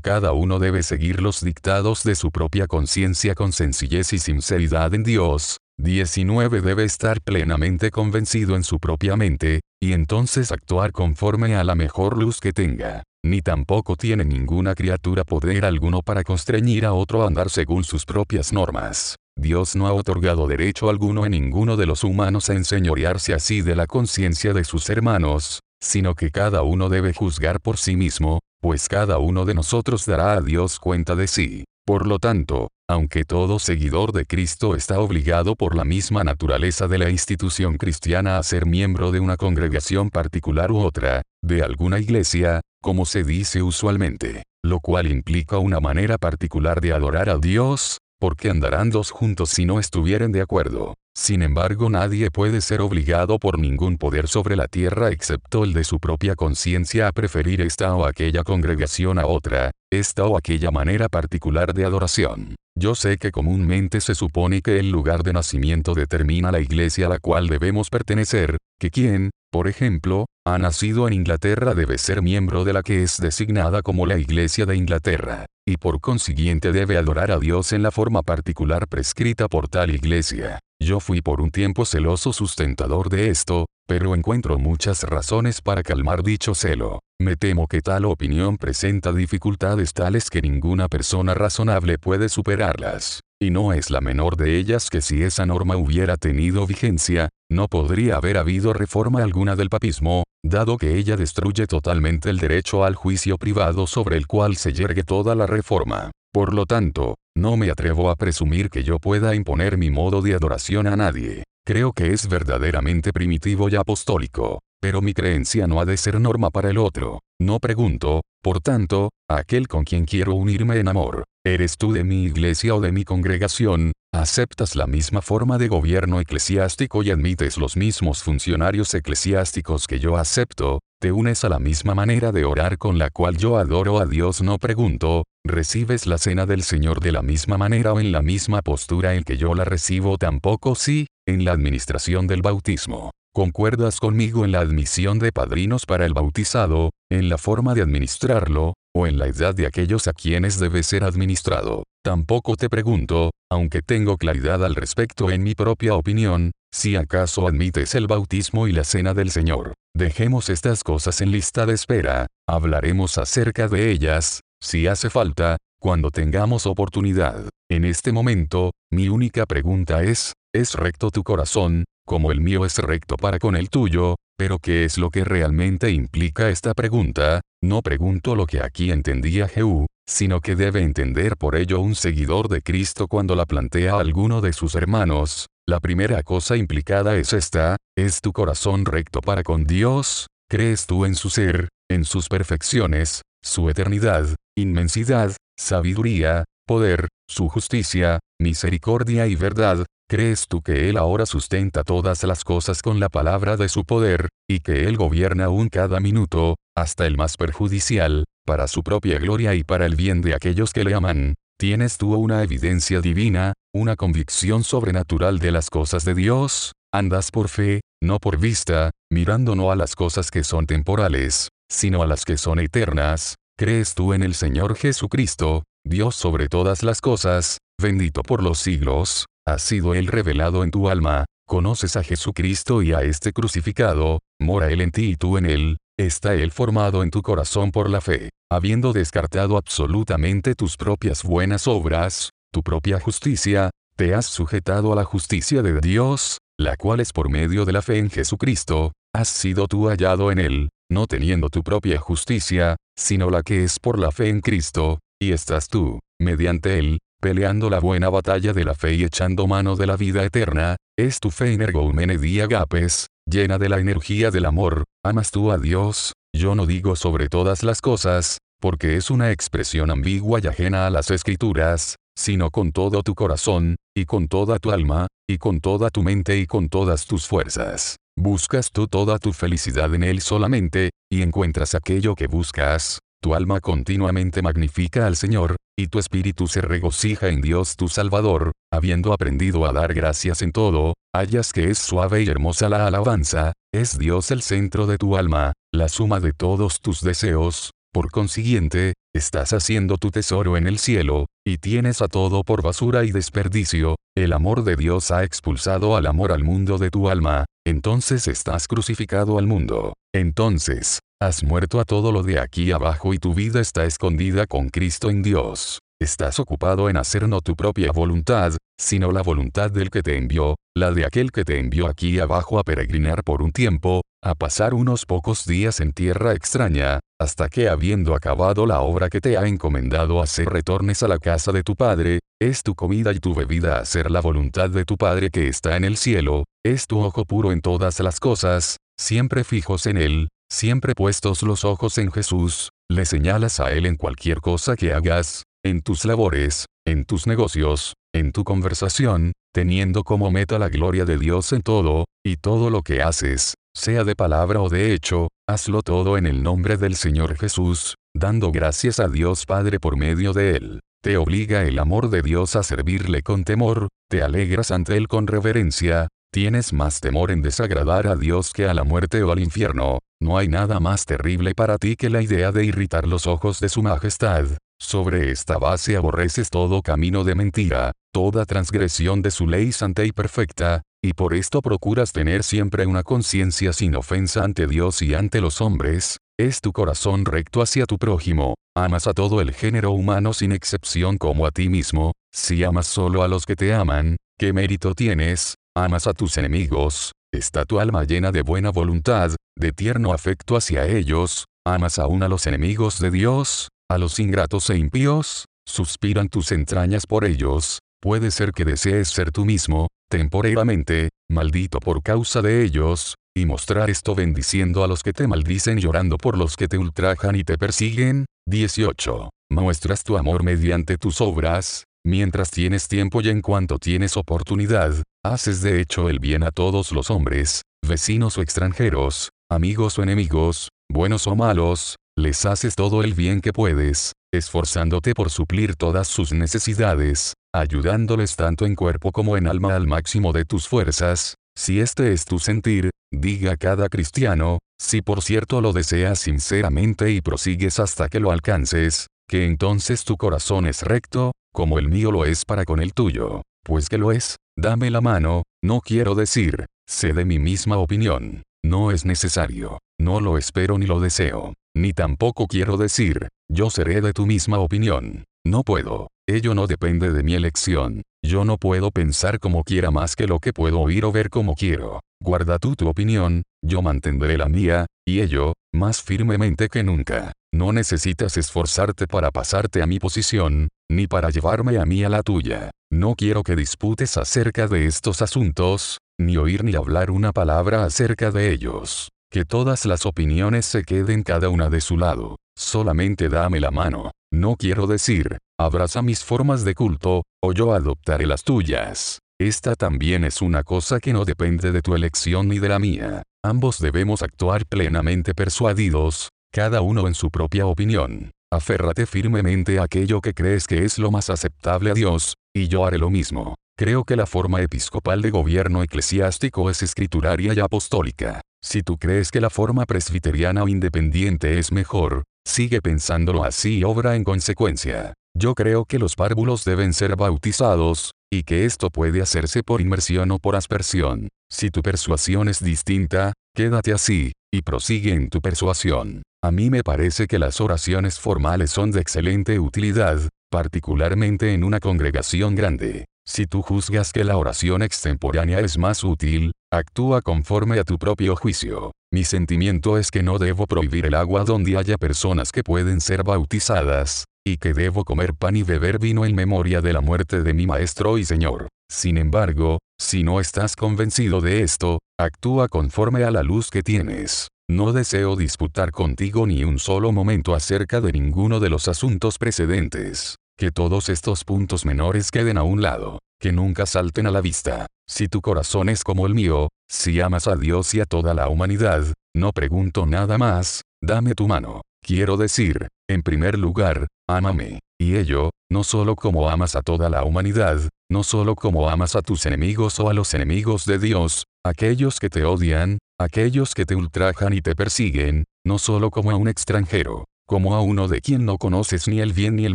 cada 0.00 0.30
uno 0.30 0.60
debe 0.60 0.84
seguir 0.84 1.20
los 1.20 1.42
dictados 1.42 2.04
de 2.04 2.14
su 2.14 2.30
propia 2.30 2.68
conciencia 2.68 3.34
con 3.34 3.50
sencillez 3.50 4.12
y 4.12 4.20
sinceridad 4.20 4.94
en 4.94 5.02
Dios. 5.02 5.56
19 5.76 6.60
debe 6.60 6.84
estar 6.84 7.20
plenamente 7.20 7.90
convencido 7.90 8.54
en 8.54 8.62
su 8.62 8.78
propia 8.78 9.16
mente, 9.16 9.62
y 9.82 9.94
entonces 9.94 10.52
actuar 10.52 10.92
conforme 10.92 11.56
a 11.56 11.64
la 11.64 11.74
mejor 11.74 12.16
luz 12.16 12.38
que 12.38 12.52
tenga. 12.52 13.02
Ni 13.24 13.42
tampoco 13.42 13.96
tiene 13.96 14.24
ninguna 14.24 14.76
criatura 14.76 15.24
poder 15.24 15.64
alguno 15.64 16.00
para 16.02 16.22
constreñir 16.22 16.86
a 16.86 16.92
otro 16.92 17.24
a 17.24 17.26
andar 17.26 17.50
según 17.50 17.82
sus 17.82 18.04
propias 18.04 18.52
normas. 18.52 19.16
Dios 19.36 19.74
no 19.74 19.88
ha 19.88 19.92
otorgado 19.94 20.46
derecho 20.46 20.90
alguno 20.90 21.24
a 21.24 21.28
ninguno 21.28 21.76
de 21.76 21.86
los 21.86 22.04
humanos 22.04 22.50
a 22.50 22.54
enseñorearse 22.54 23.34
así 23.34 23.62
de 23.62 23.74
la 23.74 23.88
conciencia 23.88 24.52
de 24.52 24.62
sus 24.62 24.88
hermanos, 24.90 25.58
sino 25.82 26.14
que 26.14 26.30
cada 26.30 26.62
uno 26.62 26.88
debe 26.88 27.12
juzgar 27.12 27.60
por 27.60 27.76
sí 27.76 27.96
mismo, 27.96 28.38
pues 28.60 28.88
cada 28.88 29.18
uno 29.18 29.44
de 29.44 29.54
nosotros 29.54 30.06
dará 30.06 30.34
a 30.34 30.40
Dios 30.40 30.78
cuenta 30.78 31.16
de 31.16 31.26
sí. 31.26 31.64
Por 31.84 32.06
lo 32.06 32.20
tanto, 32.20 32.68
aunque 32.88 33.24
todo 33.24 33.58
seguidor 33.58 34.12
de 34.12 34.24
Cristo 34.24 34.76
está 34.76 35.00
obligado 35.00 35.56
por 35.56 35.74
la 35.74 35.84
misma 35.84 36.22
naturaleza 36.22 36.86
de 36.86 36.98
la 36.98 37.10
institución 37.10 37.76
cristiana 37.76 38.38
a 38.38 38.42
ser 38.44 38.66
miembro 38.66 39.10
de 39.10 39.18
una 39.18 39.36
congregación 39.36 40.10
particular 40.10 40.70
u 40.70 40.78
otra, 40.78 41.22
de 41.42 41.62
alguna 41.62 41.98
iglesia, 41.98 42.60
como 42.80 43.04
se 43.04 43.24
dice 43.24 43.62
usualmente, 43.62 44.44
lo 44.62 44.78
cual 44.78 45.08
implica 45.08 45.58
una 45.58 45.80
manera 45.80 46.16
particular 46.18 46.80
de 46.80 46.92
adorar 46.92 47.28
a 47.28 47.38
Dios, 47.38 47.98
porque 48.22 48.50
andarán 48.50 48.90
dos 48.90 49.10
juntos 49.10 49.50
si 49.50 49.64
no 49.64 49.80
estuvieren 49.80 50.30
de 50.30 50.42
acuerdo. 50.42 50.94
Sin 51.12 51.42
embargo 51.42 51.90
nadie 51.90 52.30
puede 52.30 52.60
ser 52.60 52.80
obligado 52.80 53.40
por 53.40 53.58
ningún 53.58 53.98
poder 53.98 54.28
sobre 54.28 54.54
la 54.54 54.68
tierra 54.68 55.10
excepto 55.10 55.64
el 55.64 55.72
de 55.72 55.82
su 55.82 55.98
propia 55.98 56.36
conciencia 56.36 57.08
a 57.08 57.12
preferir 57.12 57.60
esta 57.60 57.96
o 57.96 58.06
aquella 58.06 58.44
congregación 58.44 59.18
a 59.18 59.26
otra, 59.26 59.72
esta 59.90 60.24
o 60.24 60.36
aquella 60.36 60.70
manera 60.70 61.08
particular 61.08 61.74
de 61.74 61.84
adoración. 61.84 62.54
Yo 62.78 62.94
sé 62.94 63.18
que 63.18 63.32
comúnmente 63.32 64.00
se 64.00 64.14
supone 64.14 64.62
que 64.62 64.78
el 64.78 64.92
lugar 64.92 65.24
de 65.24 65.32
nacimiento 65.32 65.92
determina 65.92 66.52
la 66.52 66.60
iglesia 66.60 67.06
a 67.06 67.08
la 67.08 67.18
cual 67.18 67.48
debemos 67.48 67.90
pertenecer, 67.90 68.56
que 68.78 68.90
quien, 68.90 69.30
por 69.50 69.66
ejemplo, 69.66 70.26
ha 70.44 70.58
nacido 70.58 71.06
en 71.06 71.14
Inglaterra 71.14 71.72
debe 71.72 71.98
ser 71.98 72.20
miembro 72.20 72.64
de 72.64 72.72
la 72.72 72.82
que 72.82 73.04
es 73.04 73.18
designada 73.18 73.82
como 73.82 74.06
la 74.06 74.18
Iglesia 74.18 74.66
de 74.66 74.74
Inglaterra, 74.74 75.46
y 75.64 75.76
por 75.76 76.00
consiguiente 76.00 76.72
debe 76.72 76.96
adorar 76.96 77.30
a 77.30 77.38
Dios 77.38 77.72
en 77.72 77.82
la 77.82 77.92
forma 77.92 78.22
particular 78.22 78.88
prescrita 78.88 79.46
por 79.46 79.68
tal 79.68 79.90
iglesia. 79.90 80.58
Yo 80.82 80.98
fui 80.98 81.22
por 81.22 81.40
un 81.40 81.52
tiempo 81.52 81.84
celoso 81.84 82.32
sustentador 82.32 83.08
de 83.08 83.30
esto, 83.30 83.66
pero 83.86 84.16
encuentro 84.16 84.58
muchas 84.58 85.04
razones 85.04 85.60
para 85.60 85.84
calmar 85.84 86.24
dicho 86.24 86.56
celo. 86.56 86.98
Me 87.20 87.36
temo 87.36 87.68
que 87.68 87.80
tal 87.80 88.04
opinión 88.04 88.56
presenta 88.56 89.12
dificultades 89.12 89.92
tales 89.92 90.28
que 90.28 90.42
ninguna 90.42 90.88
persona 90.88 91.34
razonable 91.34 91.98
puede 91.98 92.28
superarlas. 92.28 93.20
Y 93.40 93.50
no 93.50 93.72
es 93.72 93.90
la 93.90 94.00
menor 94.00 94.36
de 94.36 94.56
ellas 94.56 94.90
que 94.90 95.02
si 95.02 95.22
esa 95.22 95.46
norma 95.46 95.76
hubiera 95.76 96.16
tenido 96.16 96.66
vigencia, 96.66 97.28
no 97.48 97.68
podría 97.68 98.16
haber 98.16 98.38
habido 98.38 98.72
reforma 98.72 99.22
alguna 99.22 99.56
del 99.56 99.68
papismo, 99.68 100.24
dado 100.42 100.76
que 100.76 100.98
ella 100.98 101.16
destruye 101.16 101.66
totalmente 101.66 102.28
el 102.28 102.38
derecho 102.38 102.84
al 102.84 102.94
juicio 102.94 103.38
privado 103.38 103.86
sobre 103.86 104.16
el 104.16 104.26
cual 104.26 104.56
se 104.56 104.72
yergue 104.72 105.04
toda 105.04 105.34
la 105.34 105.46
reforma. 105.46 106.10
Por 106.32 106.54
lo 106.54 106.66
tanto, 106.66 107.16
no 107.36 107.56
me 107.56 107.70
atrevo 107.70 108.10
a 108.10 108.16
presumir 108.16 108.68
que 108.68 108.82
yo 108.82 108.98
pueda 108.98 109.34
imponer 109.34 109.78
mi 109.78 109.90
modo 109.90 110.22
de 110.22 110.34
adoración 110.34 110.86
a 110.86 110.96
nadie. 110.96 111.44
Creo 111.64 111.92
que 111.92 112.12
es 112.12 112.28
verdaderamente 112.28 113.12
primitivo 113.12 113.68
y 113.68 113.76
apostólico, 113.76 114.60
pero 114.80 115.00
mi 115.00 115.14
creencia 115.14 115.66
no 115.66 115.80
ha 115.80 115.84
de 115.84 115.96
ser 115.96 116.20
norma 116.20 116.50
para 116.50 116.70
el 116.70 116.78
otro. 116.78 117.20
No 117.40 117.60
pregunto, 117.60 118.22
por 118.42 118.60
tanto, 118.60 119.10
a 119.30 119.38
aquel 119.38 119.68
con 119.68 119.84
quien 119.84 120.04
quiero 120.04 120.34
unirme 120.34 120.78
en 120.78 120.88
amor, 120.88 121.24
¿eres 121.46 121.76
tú 121.76 121.92
de 121.92 122.02
mi 122.02 122.24
iglesia 122.24 122.74
o 122.74 122.80
de 122.80 122.90
mi 122.90 123.04
congregación? 123.04 123.92
¿Aceptas 124.14 124.76
la 124.76 124.86
misma 124.86 125.22
forma 125.22 125.56
de 125.56 125.68
gobierno 125.68 126.20
eclesiástico 126.20 127.02
y 127.02 127.10
admites 127.10 127.56
los 127.56 127.78
mismos 127.78 128.22
funcionarios 128.22 128.92
eclesiásticos 128.92 129.86
que 129.86 130.00
yo 130.00 130.18
acepto? 130.18 130.80
¿Te 131.00 131.12
unes 131.12 131.44
a 131.44 131.48
la 131.48 131.58
misma 131.58 131.94
manera 131.94 132.30
de 132.30 132.44
orar 132.44 132.76
con 132.76 132.98
la 132.98 133.08
cual 133.08 133.38
yo 133.38 133.56
adoro 133.56 133.98
a 133.98 134.06
Dios? 134.06 134.42
No 134.42 134.58
pregunto, 134.58 135.24
¿recibes 135.44 136.06
la 136.06 136.18
cena 136.18 136.44
del 136.44 136.62
Señor 136.62 137.00
de 137.00 137.10
la 137.10 137.22
misma 137.22 137.56
manera 137.56 137.94
o 137.94 138.00
en 138.00 138.12
la 138.12 138.20
misma 138.20 138.60
postura 138.60 139.14
en 139.14 139.24
que 139.24 139.38
yo 139.38 139.54
la 139.54 139.64
recibo? 139.64 140.18
Tampoco 140.18 140.74
sí, 140.74 141.06
en 141.26 141.46
la 141.46 141.52
administración 141.52 142.26
del 142.26 142.42
bautismo. 142.42 143.12
¿Concuerdas 143.34 143.98
conmigo 143.98 144.44
en 144.44 144.52
la 144.52 144.60
admisión 144.60 145.18
de 145.20 145.32
padrinos 145.32 145.86
para 145.86 146.04
el 146.04 146.12
bautizado, 146.12 146.90
en 147.10 147.30
la 147.30 147.38
forma 147.38 147.74
de 147.74 147.80
administrarlo, 147.80 148.74
o 148.94 149.06
en 149.06 149.18
la 149.18 149.26
edad 149.26 149.54
de 149.54 149.66
aquellos 149.66 150.06
a 150.06 150.12
quienes 150.12 150.60
debe 150.60 150.82
ser 150.82 151.02
administrado? 151.02 151.84
Tampoco 152.04 152.56
te 152.56 152.68
pregunto, 152.68 153.30
aunque 153.48 153.80
tengo 153.80 154.16
claridad 154.16 154.64
al 154.64 154.74
respecto 154.74 155.30
en 155.30 155.44
mi 155.44 155.54
propia 155.54 155.94
opinión, 155.94 156.50
si 156.74 156.96
acaso 156.96 157.46
admites 157.46 157.94
el 157.94 158.08
bautismo 158.08 158.66
y 158.66 158.72
la 158.72 158.82
cena 158.82 159.14
del 159.14 159.30
Señor. 159.30 159.74
Dejemos 159.94 160.48
estas 160.48 160.82
cosas 160.82 161.20
en 161.20 161.30
lista 161.30 161.64
de 161.64 161.74
espera, 161.74 162.26
hablaremos 162.48 163.18
acerca 163.18 163.68
de 163.68 163.92
ellas, 163.92 164.40
si 164.60 164.88
hace 164.88 165.10
falta, 165.10 165.58
cuando 165.80 166.10
tengamos 166.10 166.66
oportunidad. 166.66 167.48
En 167.70 167.84
este 167.84 168.10
momento, 168.10 168.72
mi 168.90 169.08
única 169.08 169.46
pregunta 169.46 170.02
es, 170.02 170.32
¿es 170.52 170.74
recto 170.74 171.10
tu 171.10 171.22
corazón, 171.22 171.84
como 172.04 172.32
el 172.32 172.40
mío 172.40 172.64
es 172.64 172.78
recto 172.78 173.16
para 173.16 173.38
con 173.38 173.54
el 173.54 173.70
tuyo? 173.70 174.16
Pero 174.36 174.58
¿qué 174.58 174.84
es 174.84 174.98
lo 174.98 175.10
que 175.10 175.22
realmente 175.22 175.92
implica 175.92 176.48
esta 176.48 176.74
pregunta? 176.74 177.42
No 177.62 177.80
pregunto 177.80 178.34
lo 178.34 178.46
que 178.46 178.60
aquí 178.60 178.90
entendía 178.90 179.46
Jehú, 179.46 179.86
sino 180.08 180.40
que 180.40 180.56
debe 180.56 180.82
entender 180.82 181.36
por 181.36 181.56
ello 181.56 181.80
un 181.80 181.94
seguidor 181.94 182.48
de 182.48 182.62
Cristo 182.62 183.08
cuando 183.08 183.34
la 183.34 183.46
plantea 183.46 183.94
a 183.94 184.00
alguno 184.00 184.40
de 184.40 184.52
sus 184.52 184.74
hermanos, 184.74 185.46
la 185.66 185.78
primera 185.78 186.22
cosa 186.22 186.56
implicada 186.56 187.16
es 187.16 187.32
esta, 187.32 187.76
¿es 187.96 188.20
tu 188.20 188.32
corazón 188.32 188.84
recto 188.84 189.20
para 189.20 189.42
con 189.42 189.64
Dios? 189.64 190.26
¿Crees 190.50 190.86
tú 190.86 191.04
en 191.04 191.14
su 191.14 191.30
ser, 191.30 191.68
en 191.88 192.04
sus 192.04 192.28
perfecciones, 192.28 193.22
su 193.42 193.70
eternidad, 193.70 194.26
inmensidad, 194.56 195.36
sabiduría, 195.56 196.44
poder, 196.66 197.08
su 197.28 197.48
justicia, 197.48 198.18
misericordia 198.40 199.28
y 199.28 199.36
verdad? 199.36 199.86
¿Crees 200.10 200.46
tú 200.48 200.62
que 200.62 200.90
Él 200.90 200.98
ahora 200.98 201.26
sustenta 201.26 201.84
todas 201.84 202.22
las 202.24 202.44
cosas 202.44 202.82
con 202.82 203.00
la 203.00 203.08
palabra 203.08 203.56
de 203.56 203.68
su 203.68 203.84
poder, 203.84 204.28
y 204.50 204.60
que 204.60 204.84
Él 204.88 204.96
gobierna 204.96 205.44
aún 205.44 205.68
cada 205.68 206.00
minuto, 206.00 206.56
hasta 206.76 207.06
el 207.06 207.16
más 207.16 207.36
perjudicial, 207.36 208.24
para 208.44 208.66
su 208.68 208.82
propia 208.82 209.18
gloria 209.18 209.54
y 209.54 209.64
para 209.64 209.86
el 209.86 209.96
bien 209.96 210.20
de 210.22 210.34
aquellos 210.34 210.72
que 210.72 210.84
le 210.84 210.94
aman? 210.94 211.34
¿Tienes 211.58 211.96
tú 211.96 212.14
una 212.14 212.42
evidencia 212.42 213.00
divina, 213.00 213.52
una 213.72 213.96
convicción 213.96 214.64
sobrenatural 214.64 215.38
de 215.38 215.52
las 215.52 215.70
cosas 215.70 216.04
de 216.04 216.14
Dios? 216.14 216.72
Andas 216.92 217.30
por 217.30 217.48
fe, 217.48 217.80
no 218.02 218.18
por 218.18 218.38
vista, 218.38 218.90
mirando 219.10 219.54
no 219.54 219.70
a 219.70 219.76
las 219.76 219.94
cosas 219.94 220.30
que 220.30 220.44
son 220.44 220.66
temporales, 220.66 221.48
sino 221.70 222.02
a 222.02 222.06
las 222.06 222.24
que 222.24 222.36
son 222.36 222.58
eternas. 222.58 223.36
¿Crees 223.56 223.94
tú 223.94 224.12
en 224.12 224.22
el 224.22 224.34
Señor 224.34 224.76
Jesucristo, 224.76 225.62
Dios 225.84 226.16
sobre 226.16 226.48
todas 226.48 226.82
las 226.82 227.00
cosas, 227.00 227.58
bendito 227.80 228.22
por 228.22 228.42
los 228.42 228.58
siglos? 228.58 229.26
¿Ha 229.46 229.58
sido 229.58 229.94
Él 229.94 230.08
revelado 230.08 230.64
en 230.64 230.70
tu 230.70 230.88
alma? 230.88 231.26
¿Conoces 231.46 231.96
a 231.96 232.02
Jesucristo 232.02 232.82
y 232.82 232.92
a 232.92 233.02
este 233.02 233.32
crucificado? 233.32 234.20
¿Mora 234.40 234.70
Él 234.70 234.80
en 234.80 234.90
ti 234.90 235.10
y 235.10 235.16
tú 235.16 235.38
en 235.38 235.46
Él? 235.46 235.78
¿Está 235.98 236.34
Él 236.34 236.50
formado 236.50 237.02
en 237.02 237.10
tu 237.10 237.22
corazón 237.22 237.70
por 237.70 237.90
la 237.90 238.00
fe? 238.00 238.30
habiendo 238.52 238.92
descartado 238.92 239.56
absolutamente 239.56 240.54
tus 240.54 240.76
propias 240.76 241.22
buenas 241.22 241.66
obras, 241.66 242.32
tu 242.52 242.62
propia 242.62 243.00
justicia, 243.00 243.70
te 243.96 244.14
has 244.14 244.26
sujetado 244.26 244.92
a 244.92 244.96
la 244.96 245.04
justicia 245.04 245.62
de 245.62 245.80
Dios, 245.80 246.36
la 246.58 246.76
cual 246.76 247.00
es 247.00 247.14
por 247.14 247.30
medio 247.30 247.64
de 247.64 247.72
la 247.72 247.80
fe 247.80 247.96
en 247.96 248.10
Jesucristo, 248.10 248.92
has 249.14 249.28
sido 249.28 249.68
tú 249.68 249.88
hallado 249.88 250.30
en 250.30 250.38
Él, 250.38 250.68
no 250.90 251.06
teniendo 251.06 251.48
tu 251.48 251.62
propia 251.62 251.98
justicia, 251.98 252.76
sino 252.94 253.30
la 253.30 253.42
que 253.42 253.64
es 253.64 253.78
por 253.78 253.98
la 253.98 254.12
fe 254.12 254.28
en 254.28 254.42
Cristo, 254.42 254.98
y 255.18 255.32
estás 255.32 255.68
tú, 255.68 256.00
mediante 256.20 256.78
Él, 256.78 256.98
peleando 257.22 257.70
la 257.70 257.80
buena 257.80 258.10
batalla 258.10 258.52
de 258.52 258.64
la 258.64 258.74
fe 258.74 258.92
y 258.96 259.04
echando 259.04 259.46
mano 259.46 259.76
de 259.76 259.86
la 259.86 259.96
vida 259.96 260.24
eterna, 260.24 260.76
es 260.98 261.20
tu 261.20 261.30
fe 261.30 261.54
energoumene 261.54 262.18
agapes, 262.42 263.06
llena 263.26 263.58
de 263.58 263.68
la 263.68 263.78
energía 263.78 264.30
del 264.30 264.46
amor, 264.46 264.84
amas 265.04 265.30
tú 265.30 265.52
a 265.52 265.58
Dios, 265.58 266.12
yo 266.34 266.54
no 266.54 266.66
digo 266.66 266.96
sobre 266.96 267.28
todas 267.28 267.62
las 267.62 267.80
cosas, 267.80 268.38
porque 268.60 268.96
es 268.96 269.10
una 269.10 269.30
expresión 269.30 269.90
ambigua 269.90 270.40
y 270.42 270.46
ajena 270.46 270.86
a 270.86 270.90
las 270.90 271.10
escrituras, 271.10 271.96
sino 272.16 272.50
con 272.50 272.72
todo 272.72 273.02
tu 273.02 273.14
corazón, 273.14 273.76
y 273.96 274.04
con 274.04 274.28
toda 274.28 274.58
tu 274.58 274.70
alma, 274.70 275.06
y 275.28 275.38
con 275.38 275.60
toda 275.60 275.90
tu 275.90 276.02
mente 276.02 276.38
y 276.38 276.46
con 276.46 276.68
todas 276.68 277.06
tus 277.06 277.26
fuerzas. 277.26 277.96
Buscas 278.16 278.70
tú 278.70 278.88
toda 278.88 279.18
tu 279.18 279.32
felicidad 279.32 279.94
en 279.94 280.04
Él 280.04 280.20
solamente, 280.20 280.90
y 281.10 281.22
encuentras 281.22 281.74
aquello 281.74 282.14
que 282.14 282.26
buscas, 282.26 282.98
tu 283.22 283.34
alma 283.36 283.60
continuamente 283.60 284.42
magnifica 284.42 285.06
al 285.06 285.14
Señor, 285.14 285.56
y 285.78 285.86
tu 285.86 286.00
espíritu 286.00 286.48
se 286.48 286.60
regocija 286.60 287.28
en 287.28 287.40
Dios 287.40 287.76
tu 287.76 287.88
Salvador, 287.88 288.50
habiendo 288.70 289.12
aprendido 289.12 289.64
a 289.64 289.72
dar 289.72 289.94
gracias 289.94 290.42
en 290.42 290.50
todo, 290.50 290.94
hallas 291.14 291.52
que 291.52 291.70
es 291.70 291.78
suave 291.78 292.24
y 292.24 292.28
hermosa 292.28 292.68
la 292.68 292.86
alabanza, 292.86 293.52
es 293.72 293.96
Dios 293.96 294.32
el 294.32 294.42
centro 294.42 294.86
de 294.86 294.98
tu 294.98 295.16
alma, 295.16 295.52
la 295.72 295.88
suma 295.88 296.18
de 296.18 296.32
todos 296.32 296.80
tus 296.80 297.00
deseos, 297.00 297.70
por 297.94 298.10
consiguiente, 298.10 298.94
estás 299.14 299.52
haciendo 299.52 299.98
tu 299.98 300.10
tesoro 300.10 300.56
en 300.56 300.66
el 300.66 300.78
cielo, 300.78 301.26
y 301.46 301.58
tienes 301.58 302.02
a 302.02 302.08
todo 302.08 302.42
por 302.42 302.62
basura 302.62 303.04
y 303.04 303.12
desperdicio, 303.12 303.96
el 304.16 304.32
amor 304.32 304.64
de 304.64 304.74
Dios 304.74 305.12
ha 305.12 305.22
expulsado 305.22 305.96
al 305.96 306.06
amor 306.06 306.32
al 306.32 306.42
mundo 306.42 306.78
de 306.78 306.90
tu 306.90 307.08
alma, 307.08 307.44
entonces 307.64 308.26
estás 308.26 308.66
crucificado 308.66 309.38
al 309.38 309.46
mundo. 309.46 309.94
Entonces, 310.12 310.98
has 311.26 311.44
muerto 311.44 311.78
a 311.78 311.84
todo 311.84 312.10
lo 312.10 312.22
de 312.22 312.40
aquí 312.40 312.72
abajo 312.72 313.14
y 313.14 313.18
tu 313.18 313.32
vida 313.32 313.60
está 313.60 313.84
escondida 313.84 314.46
con 314.46 314.70
Cristo 314.70 315.08
en 315.08 315.22
Dios. 315.22 315.78
Estás 316.00 316.40
ocupado 316.40 316.90
en 316.90 316.96
hacer 316.96 317.28
no 317.28 317.40
tu 317.40 317.54
propia 317.54 317.92
voluntad, 317.92 318.54
sino 318.76 319.12
la 319.12 319.22
voluntad 319.22 319.70
del 319.70 319.90
que 319.90 320.02
te 320.02 320.16
envió, 320.16 320.56
la 320.76 320.90
de 320.90 321.06
aquel 321.06 321.30
que 321.30 321.44
te 321.44 321.60
envió 321.60 321.86
aquí 321.86 322.18
abajo 322.18 322.58
a 322.58 322.64
peregrinar 322.64 323.22
por 323.22 323.40
un 323.40 323.52
tiempo, 323.52 324.02
a 324.20 324.34
pasar 324.34 324.74
unos 324.74 325.06
pocos 325.06 325.46
días 325.46 325.78
en 325.78 325.92
tierra 325.92 326.32
extraña, 326.32 326.98
hasta 327.20 327.48
que 327.48 327.68
habiendo 327.68 328.16
acabado 328.16 328.66
la 328.66 328.80
obra 328.80 329.08
que 329.08 329.20
te 329.20 329.38
ha 329.38 329.46
encomendado 329.46 330.20
hacer 330.20 330.48
retornes 330.48 331.04
a 331.04 331.08
la 331.08 331.18
casa 331.18 331.52
de 331.52 331.62
tu 331.62 331.76
Padre, 331.76 332.18
es 332.40 332.64
tu 332.64 332.74
comida 332.74 333.12
y 333.12 333.20
tu 333.20 333.32
bebida 333.32 333.78
hacer 333.78 334.10
la 334.10 334.20
voluntad 334.20 334.70
de 334.70 334.84
tu 334.84 334.96
Padre 334.96 335.30
que 335.30 335.46
está 335.46 335.76
en 335.76 335.84
el 335.84 335.96
cielo, 335.96 336.44
es 336.64 336.88
tu 336.88 336.98
ojo 336.98 337.24
puro 337.24 337.52
en 337.52 337.60
todas 337.60 338.00
las 338.00 338.18
cosas, 338.18 338.78
siempre 338.98 339.44
fijos 339.44 339.86
en 339.86 339.98
Él, 339.98 340.28
siempre 340.52 340.94
puestos 340.94 341.42
los 341.42 341.64
ojos 341.64 341.96
en 341.98 342.12
Jesús, 342.12 342.68
le 342.90 343.06
señalas 343.06 343.58
a 343.58 343.72
Él 343.72 343.86
en 343.86 343.96
cualquier 343.96 344.40
cosa 344.40 344.76
que 344.76 344.92
hagas, 344.92 345.44
en 345.64 345.80
tus 345.80 346.04
labores, 346.04 346.66
en 346.86 347.04
tus 347.04 347.26
negocios, 347.26 347.94
en 348.14 348.32
tu 348.32 348.44
conversación, 348.44 349.32
teniendo 349.54 350.04
como 350.04 350.30
meta 350.30 350.58
la 350.58 350.68
gloria 350.68 351.06
de 351.06 351.16
Dios 351.16 351.52
en 351.52 351.62
todo, 351.62 352.04
y 352.24 352.36
todo 352.36 352.68
lo 352.68 352.82
que 352.82 353.02
haces, 353.02 353.54
sea 353.74 354.04
de 354.04 354.14
palabra 354.14 354.60
o 354.60 354.68
de 354.68 354.92
hecho, 354.92 355.28
hazlo 355.48 355.80
todo 355.82 356.18
en 356.18 356.26
el 356.26 356.42
nombre 356.42 356.76
del 356.76 356.96
Señor 356.96 357.36
Jesús, 357.38 357.94
dando 358.14 358.52
gracias 358.52 359.00
a 359.00 359.08
Dios 359.08 359.46
Padre 359.46 359.80
por 359.80 359.96
medio 359.96 360.34
de 360.34 360.56
Él. 360.56 360.80
Te 361.02 361.16
obliga 361.16 361.64
el 361.64 361.78
amor 361.78 362.10
de 362.10 362.22
Dios 362.22 362.56
a 362.56 362.62
servirle 362.62 363.22
con 363.22 363.44
temor, 363.44 363.88
te 364.08 364.22
alegras 364.22 364.70
ante 364.70 364.96
Él 364.96 365.08
con 365.08 365.26
reverencia, 365.26 366.08
tienes 366.30 366.72
más 366.72 367.00
temor 367.00 367.30
en 367.30 367.42
desagradar 367.42 368.06
a 368.06 368.16
Dios 368.16 368.52
que 368.52 368.66
a 368.66 368.74
la 368.74 368.84
muerte 368.84 369.22
o 369.22 369.32
al 369.32 369.40
infierno, 369.40 369.98
no 370.22 370.38
hay 370.38 370.48
nada 370.48 370.80
más 370.80 371.04
terrible 371.04 371.54
para 371.54 371.76
ti 371.76 371.96
que 371.96 372.08
la 372.08 372.22
idea 372.22 372.52
de 372.52 372.64
irritar 372.64 373.06
los 373.06 373.26
ojos 373.26 373.60
de 373.60 373.68
su 373.68 373.82
majestad, 373.82 374.46
sobre 374.80 375.30
esta 375.30 375.58
base 375.58 375.96
aborreces 375.96 376.50
todo 376.50 376.82
camino 376.82 377.24
de 377.24 377.34
mentira, 377.34 377.92
toda 378.12 378.44
transgresión 378.46 379.22
de 379.22 379.30
su 379.30 379.46
ley 379.46 379.72
santa 379.72 380.04
y 380.04 380.12
perfecta, 380.12 380.82
y 381.04 381.12
por 381.14 381.34
esto 381.34 381.62
procuras 381.62 382.12
tener 382.12 382.42
siempre 382.42 382.86
una 382.86 383.02
conciencia 383.02 383.72
sin 383.72 383.94
ofensa 383.96 384.44
ante 384.44 384.66
Dios 384.66 385.02
y 385.02 385.14
ante 385.14 385.40
los 385.40 385.60
hombres, 385.60 386.18
es 386.38 386.60
tu 386.60 386.72
corazón 386.72 387.24
recto 387.24 387.62
hacia 387.62 387.86
tu 387.86 387.98
prójimo, 387.98 388.54
amas 388.76 389.06
a 389.06 389.12
todo 389.12 389.40
el 389.40 389.52
género 389.52 389.92
humano 389.92 390.32
sin 390.32 390.52
excepción 390.52 391.18
como 391.18 391.46
a 391.46 391.50
ti 391.50 391.68
mismo, 391.68 392.12
si 392.32 392.64
amas 392.64 392.86
solo 392.86 393.22
a 393.22 393.28
los 393.28 393.46
que 393.46 393.56
te 393.56 393.74
aman, 393.74 394.16
¿qué 394.38 394.52
mérito 394.52 394.94
tienes? 394.94 395.54
Amas 395.76 396.06
a 396.06 396.12
tus 396.12 396.36
enemigos, 396.38 397.12
está 397.32 397.64
tu 397.64 397.80
alma 397.80 398.04
llena 398.04 398.30
de 398.30 398.42
buena 398.42 398.70
voluntad, 398.70 399.34
de 399.58 399.72
tierno 399.72 400.12
afecto 400.12 400.56
hacia 400.56 400.86
ellos, 400.86 401.46
amas 401.66 401.98
aún 401.98 402.22
a 402.22 402.28
los 402.28 402.46
enemigos 402.46 403.00
de 403.00 403.10
Dios, 403.10 403.68
a 403.90 403.98
los 403.98 404.18
ingratos 404.18 404.68
e 404.70 404.76
impíos, 404.76 405.46
suspiran 405.66 406.28
tus 406.28 406.52
entrañas 406.52 407.06
por 407.06 407.24
ellos, 407.24 407.78
puede 408.00 408.30
ser 408.30 408.52
que 408.52 408.64
desees 408.64 409.08
ser 409.08 409.32
tú 409.32 409.44
mismo, 409.44 409.88
temporalmente, 410.10 411.08
maldito 411.30 411.80
por 411.80 412.02
causa 412.02 412.42
de 412.42 412.62
ellos, 412.62 413.14
y 413.34 413.46
mostrar 413.46 413.88
esto 413.88 414.14
bendiciendo 414.14 414.84
a 414.84 414.88
los 414.88 415.02
que 415.02 415.14
te 415.14 415.26
maldicen 415.26 415.78
llorando 415.78 416.18
por 416.18 416.36
los 416.36 416.56
que 416.56 416.68
te 416.68 416.76
ultrajan 416.76 417.34
y 417.34 417.44
te 417.44 417.56
persiguen. 417.56 418.26
18. 418.46 419.30
Muestras 419.50 420.04
tu 420.04 420.18
amor 420.18 420.42
mediante 420.42 420.98
tus 420.98 421.20
obras, 421.20 421.84
mientras 422.04 422.50
tienes 422.50 422.88
tiempo 422.88 423.20
y 423.20 423.28
en 423.28 423.42
cuanto 423.42 423.78
tienes 423.78 424.16
oportunidad, 424.16 424.94
haces 425.24 425.62
de 425.62 425.80
hecho 425.80 426.08
el 426.08 426.18
bien 426.18 426.42
a 426.42 426.50
todos 426.50 426.92
los 426.92 427.10
hombres, 427.10 427.62
vecinos 427.86 428.38
o 428.38 428.42
extranjeros, 428.42 429.30
amigos 429.50 429.98
o 429.98 430.02
enemigos, 430.02 430.68
buenos 430.90 431.26
o 431.26 431.36
malos, 431.36 431.96
les 432.16 432.44
haces 432.44 432.74
todo 432.74 433.02
el 433.02 433.14
bien 433.14 433.40
que 433.40 433.52
puedes, 433.52 434.12
esforzándote 434.32 435.14
por 435.14 435.30
suplir 435.30 435.76
todas 435.76 436.08
sus 436.08 436.32
necesidades, 436.32 437.34
ayudándoles 437.54 438.36
tanto 438.36 438.66
en 438.66 438.74
cuerpo 438.74 439.12
como 439.12 439.36
en 439.36 439.46
alma 439.46 439.76
al 439.76 439.86
máximo 439.86 440.32
de 440.32 440.44
tus 440.44 440.68
fuerzas, 440.68 441.36
si 441.56 441.80
este 441.80 442.12
es 442.12 442.24
tu 442.24 442.38
sentir, 442.38 442.90
diga 443.12 443.56
cada 443.56 443.88
cristiano, 443.88 444.58
si 444.80 445.02
por 445.02 445.22
cierto 445.22 445.60
lo 445.60 445.72
deseas 445.72 446.18
sinceramente 446.18 447.10
y 447.10 447.20
prosigues 447.20 447.78
hasta 447.78 448.08
que 448.08 448.20
lo 448.20 448.30
alcances, 448.30 449.06
que 449.28 449.46
entonces 449.46 450.04
tu 450.04 450.16
corazón 450.16 450.66
es 450.66 450.82
recto, 450.82 451.32
como 451.52 451.78
el 451.78 451.88
mío 451.88 452.10
lo 452.10 452.24
es 452.24 452.44
para 452.44 452.64
con 452.64 452.80
el 452.80 452.94
tuyo, 452.94 453.42
pues 453.64 453.88
que 453.88 453.98
lo 453.98 454.12
es, 454.12 454.36
dame 454.56 454.90
la 454.90 455.00
mano, 455.00 455.42
no 455.62 455.80
quiero 455.80 456.14
decir, 456.14 456.66
sé 456.88 457.12
de 457.12 457.24
mi 457.24 457.38
misma 457.38 457.78
opinión, 457.78 458.42
no 458.64 458.90
es 458.90 459.04
necesario, 459.04 459.78
no 460.00 460.20
lo 460.20 460.38
espero 460.38 460.78
ni 460.78 460.86
lo 460.86 461.00
deseo. 461.00 461.54
Ni 461.74 461.92
tampoco 461.94 462.46
quiero 462.46 462.76
decir, 462.76 463.28
yo 463.50 463.70
seré 463.70 464.00
de 464.02 464.12
tu 464.12 464.26
misma 464.26 464.58
opinión. 464.58 465.24
No 465.44 465.62
puedo. 465.64 466.08
Ello 466.28 466.54
no 466.54 466.66
depende 466.66 467.12
de 467.12 467.22
mi 467.22 467.34
elección. 467.34 468.02
Yo 468.24 468.44
no 468.44 468.56
puedo 468.58 468.90
pensar 468.90 469.40
como 469.40 469.64
quiera 469.64 469.90
más 469.90 470.14
que 470.14 470.26
lo 470.26 470.38
que 470.38 470.52
puedo 470.52 470.80
oír 470.80 471.04
o 471.04 471.12
ver 471.12 471.30
como 471.30 471.54
quiero. 471.54 472.00
Guarda 472.22 472.58
tú 472.58 472.76
tu 472.76 472.88
opinión, 472.88 473.42
yo 473.64 473.82
mantendré 473.82 474.38
la 474.38 474.48
mía, 474.48 474.86
y 475.06 475.20
ello, 475.20 475.54
más 475.72 476.02
firmemente 476.02 476.68
que 476.68 476.82
nunca. 476.82 477.32
No 477.52 477.72
necesitas 477.72 478.36
esforzarte 478.36 479.06
para 479.06 479.30
pasarte 479.30 479.82
a 479.82 479.86
mi 479.86 479.98
posición, 479.98 480.68
ni 480.90 481.06
para 481.06 481.30
llevarme 481.30 481.78
a 481.78 481.84
mí 481.84 482.04
a 482.04 482.08
la 482.08 482.22
tuya. 482.22 482.70
No 482.90 483.14
quiero 483.14 483.42
que 483.42 483.56
disputes 483.56 484.16
acerca 484.16 484.68
de 484.68 484.86
estos 484.86 485.22
asuntos, 485.22 485.98
ni 486.20 486.36
oír 486.36 486.64
ni 486.64 486.74
hablar 486.74 487.10
una 487.10 487.32
palabra 487.32 487.84
acerca 487.84 488.30
de 488.30 488.52
ellos. 488.52 489.08
Que 489.30 489.44
todas 489.44 489.86
las 489.86 490.04
opiniones 490.04 490.66
se 490.66 490.84
queden 490.84 491.22
cada 491.22 491.48
una 491.48 491.70
de 491.70 491.80
su 491.80 491.96
lado. 491.96 492.36
Solamente 492.54 493.28
dame 493.30 493.60
la 493.60 493.70
mano. 493.70 494.10
No 494.30 494.56
quiero 494.56 494.86
decir, 494.86 495.38
abraza 495.58 496.02
mis 496.02 496.22
formas 496.22 496.64
de 496.64 496.74
culto, 496.74 497.24
o 497.42 497.52
yo 497.52 497.72
adoptaré 497.74 498.26
las 498.26 498.44
tuyas. 498.44 499.21
Esta 499.48 499.74
también 499.74 500.22
es 500.22 500.40
una 500.40 500.62
cosa 500.62 501.00
que 501.00 501.12
no 501.12 501.24
depende 501.24 501.72
de 501.72 501.82
tu 501.82 501.96
elección 501.96 502.46
ni 502.46 502.60
de 502.60 502.68
la 502.68 502.78
mía. 502.78 503.24
Ambos 503.44 503.80
debemos 503.80 504.22
actuar 504.22 504.66
plenamente 504.66 505.34
persuadidos, 505.34 506.28
cada 506.52 506.80
uno 506.80 507.08
en 507.08 507.14
su 507.14 507.28
propia 507.28 507.66
opinión. 507.66 508.30
Aférrate 508.52 509.04
firmemente 509.04 509.80
a 509.80 509.82
aquello 509.82 510.20
que 510.20 510.32
crees 510.32 510.68
que 510.68 510.84
es 510.84 510.96
lo 510.96 511.10
más 511.10 511.28
aceptable 511.28 511.90
a 511.90 511.94
Dios, 511.94 512.34
y 512.54 512.68
yo 512.68 512.86
haré 512.86 512.98
lo 512.98 513.10
mismo. 513.10 513.56
Creo 513.76 514.04
que 514.04 514.14
la 514.14 514.26
forma 514.26 514.60
episcopal 514.62 515.22
de 515.22 515.30
gobierno 515.30 515.82
eclesiástico 515.82 516.70
es 516.70 516.80
escrituraria 516.84 517.52
y 517.52 517.58
apostólica. 517.58 518.42
Si 518.62 518.84
tú 518.84 518.96
crees 518.96 519.32
que 519.32 519.40
la 519.40 519.50
forma 519.50 519.86
presbiteriana 519.86 520.62
o 520.62 520.68
independiente 520.68 521.58
es 521.58 521.72
mejor, 521.72 522.22
sigue 522.46 522.80
pensándolo 522.80 523.42
así 523.42 523.78
y 523.78 523.84
obra 523.84 524.14
en 524.14 524.22
consecuencia. 524.22 525.14
Yo 525.36 525.56
creo 525.56 525.84
que 525.84 525.98
los 525.98 526.14
párvulos 526.14 526.64
deben 526.64 526.92
ser 526.92 527.16
bautizados, 527.16 528.12
y 528.32 528.44
que 528.44 528.64
esto 528.64 528.88
puede 528.88 529.20
hacerse 529.20 529.62
por 529.62 529.82
inmersión 529.82 530.30
o 530.30 530.38
por 530.38 530.56
aspersión. 530.56 531.28
Si 531.50 531.68
tu 531.68 531.82
persuasión 531.82 532.48
es 532.48 532.64
distinta, 532.64 533.34
quédate 533.54 533.92
así, 533.92 534.32
y 534.50 534.62
prosigue 534.62 535.12
en 535.12 535.28
tu 535.28 535.42
persuasión. 535.42 536.22
A 536.42 536.50
mí 536.50 536.70
me 536.70 536.82
parece 536.82 537.26
que 537.26 537.38
las 537.38 537.60
oraciones 537.60 538.18
formales 538.18 538.70
son 538.70 538.90
de 538.90 539.02
excelente 539.02 539.60
utilidad, 539.60 540.18
particularmente 540.50 541.52
en 541.52 541.62
una 541.62 541.78
congregación 541.78 542.54
grande. 542.54 543.04
Si 543.28 543.46
tú 543.46 543.60
juzgas 543.60 544.12
que 544.12 544.24
la 544.24 544.38
oración 544.38 544.80
extemporánea 544.80 545.60
es 545.60 545.76
más 545.76 546.02
útil, 546.02 546.52
actúa 546.72 547.20
conforme 547.20 547.78
a 547.78 547.84
tu 547.84 547.98
propio 547.98 548.34
juicio. 548.34 548.92
Mi 549.12 549.24
sentimiento 549.24 549.98
es 549.98 550.10
que 550.10 550.22
no 550.22 550.38
debo 550.38 550.66
prohibir 550.66 551.04
el 551.04 551.14
agua 551.14 551.44
donde 551.44 551.76
haya 551.76 551.98
personas 551.98 552.50
que 552.50 552.64
pueden 552.64 553.02
ser 553.02 553.24
bautizadas, 553.24 554.24
y 554.44 554.56
que 554.56 554.74
debo 554.74 555.04
comer 555.04 555.34
pan 555.34 555.56
y 555.56 555.62
beber 555.62 555.98
vino 555.98 556.24
en 556.24 556.34
memoria 556.34 556.80
de 556.80 556.92
la 556.92 557.00
muerte 557.00 557.42
de 557.42 557.54
mi 557.54 557.66
Maestro 557.66 558.18
y 558.18 558.24
Señor. 558.24 558.68
Sin 558.90 559.16
embargo, 559.16 559.78
si 560.00 560.24
no 560.24 560.40
estás 560.40 560.76
convencido 560.76 561.40
de 561.40 561.62
esto, 561.62 562.00
actúa 562.18 562.68
conforme 562.68 563.24
a 563.24 563.30
la 563.30 563.42
luz 563.42 563.70
que 563.70 563.82
tienes. 563.82 564.48
No 564.68 564.92
deseo 564.92 565.36
disputar 565.36 565.90
contigo 565.90 566.46
ni 566.46 566.64
un 566.64 566.78
solo 566.78 567.12
momento 567.12 567.54
acerca 567.54 568.00
de 568.00 568.12
ninguno 568.12 568.58
de 568.58 568.70
los 568.70 568.88
asuntos 568.88 569.38
precedentes. 569.38 570.36
Que 570.58 570.70
todos 570.70 571.08
estos 571.08 571.44
puntos 571.44 571.84
menores 571.84 572.30
queden 572.30 572.58
a 572.58 572.62
un 572.62 572.82
lado, 572.82 573.18
que 573.40 573.52
nunca 573.52 573.86
salten 573.86 574.26
a 574.26 574.30
la 574.30 574.40
vista. 574.40 574.86
Si 575.08 575.28
tu 575.28 575.40
corazón 575.40 575.88
es 575.88 576.04
como 576.04 576.26
el 576.26 576.34
mío, 576.34 576.68
si 576.90 577.20
amas 577.20 577.48
a 577.48 577.56
Dios 577.56 577.94
y 577.94 578.00
a 578.00 578.06
toda 578.06 578.34
la 578.34 578.48
humanidad, 578.48 579.04
no 579.34 579.52
pregunto 579.52 580.06
nada 580.06 580.38
más, 580.38 580.82
dame 581.02 581.34
tu 581.34 581.48
mano. 581.48 581.82
quiero 582.04 582.36
decir, 582.36 582.88
en 583.08 583.22
primer 583.22 583.58
lugar, 583.58 584.08
ámame. 584.36 584.80
Y 585.00 585.16
ello, 585.16 585.50
no 585.70 585.84
solo 585.84 586.16
como 586.16 586.48
amas 586.48 586.76
a 586.76 586.82
toda 586.82 587.08
la 587.08 587.24
humanidad, 587.24 587.80
no 588.10 588.22
solo 588.22 588.54
como 588.54 588.88
amas 588.88 589.16
a 589.16 589.22
tus 589.22 589.46
enemigos 589.46 589.98
o 589.98 590.08
a 590.08 590.14
los 590.14 590.34
enemigos 590.34 590.84
de 590.86 590.98
Dios, 590.98 591.44
aquellos 591.64 592.20
que 592.20 592.30
te 592.30 592.44
odian, 592.44 592.98
aquellos 593.18 593.74
que 593.74 593.84
te 593.84 593.96
ultrajan 593.96 594.52
y 594.52 594.60
te 594.60 594.76
persiguen, 594.76 595.44
no 595.66 595.78
solo 595.78 596.10
como 596.10 596.30
a 596.30 596.36
un 596.36 596.48
extranjero, 596.48 597.24
como 597.46 597.74
a 597.74 597.80
uno 597.80 598.08
de 598.08 598.20
quien 598.20 598.44
no 598.44 598.58
conoces 598.58 599.08
ni 599.08 599.20
el 599.20 599.32
bien 599.32 599.56
ni 599.56 599.64
el 599.64 599.74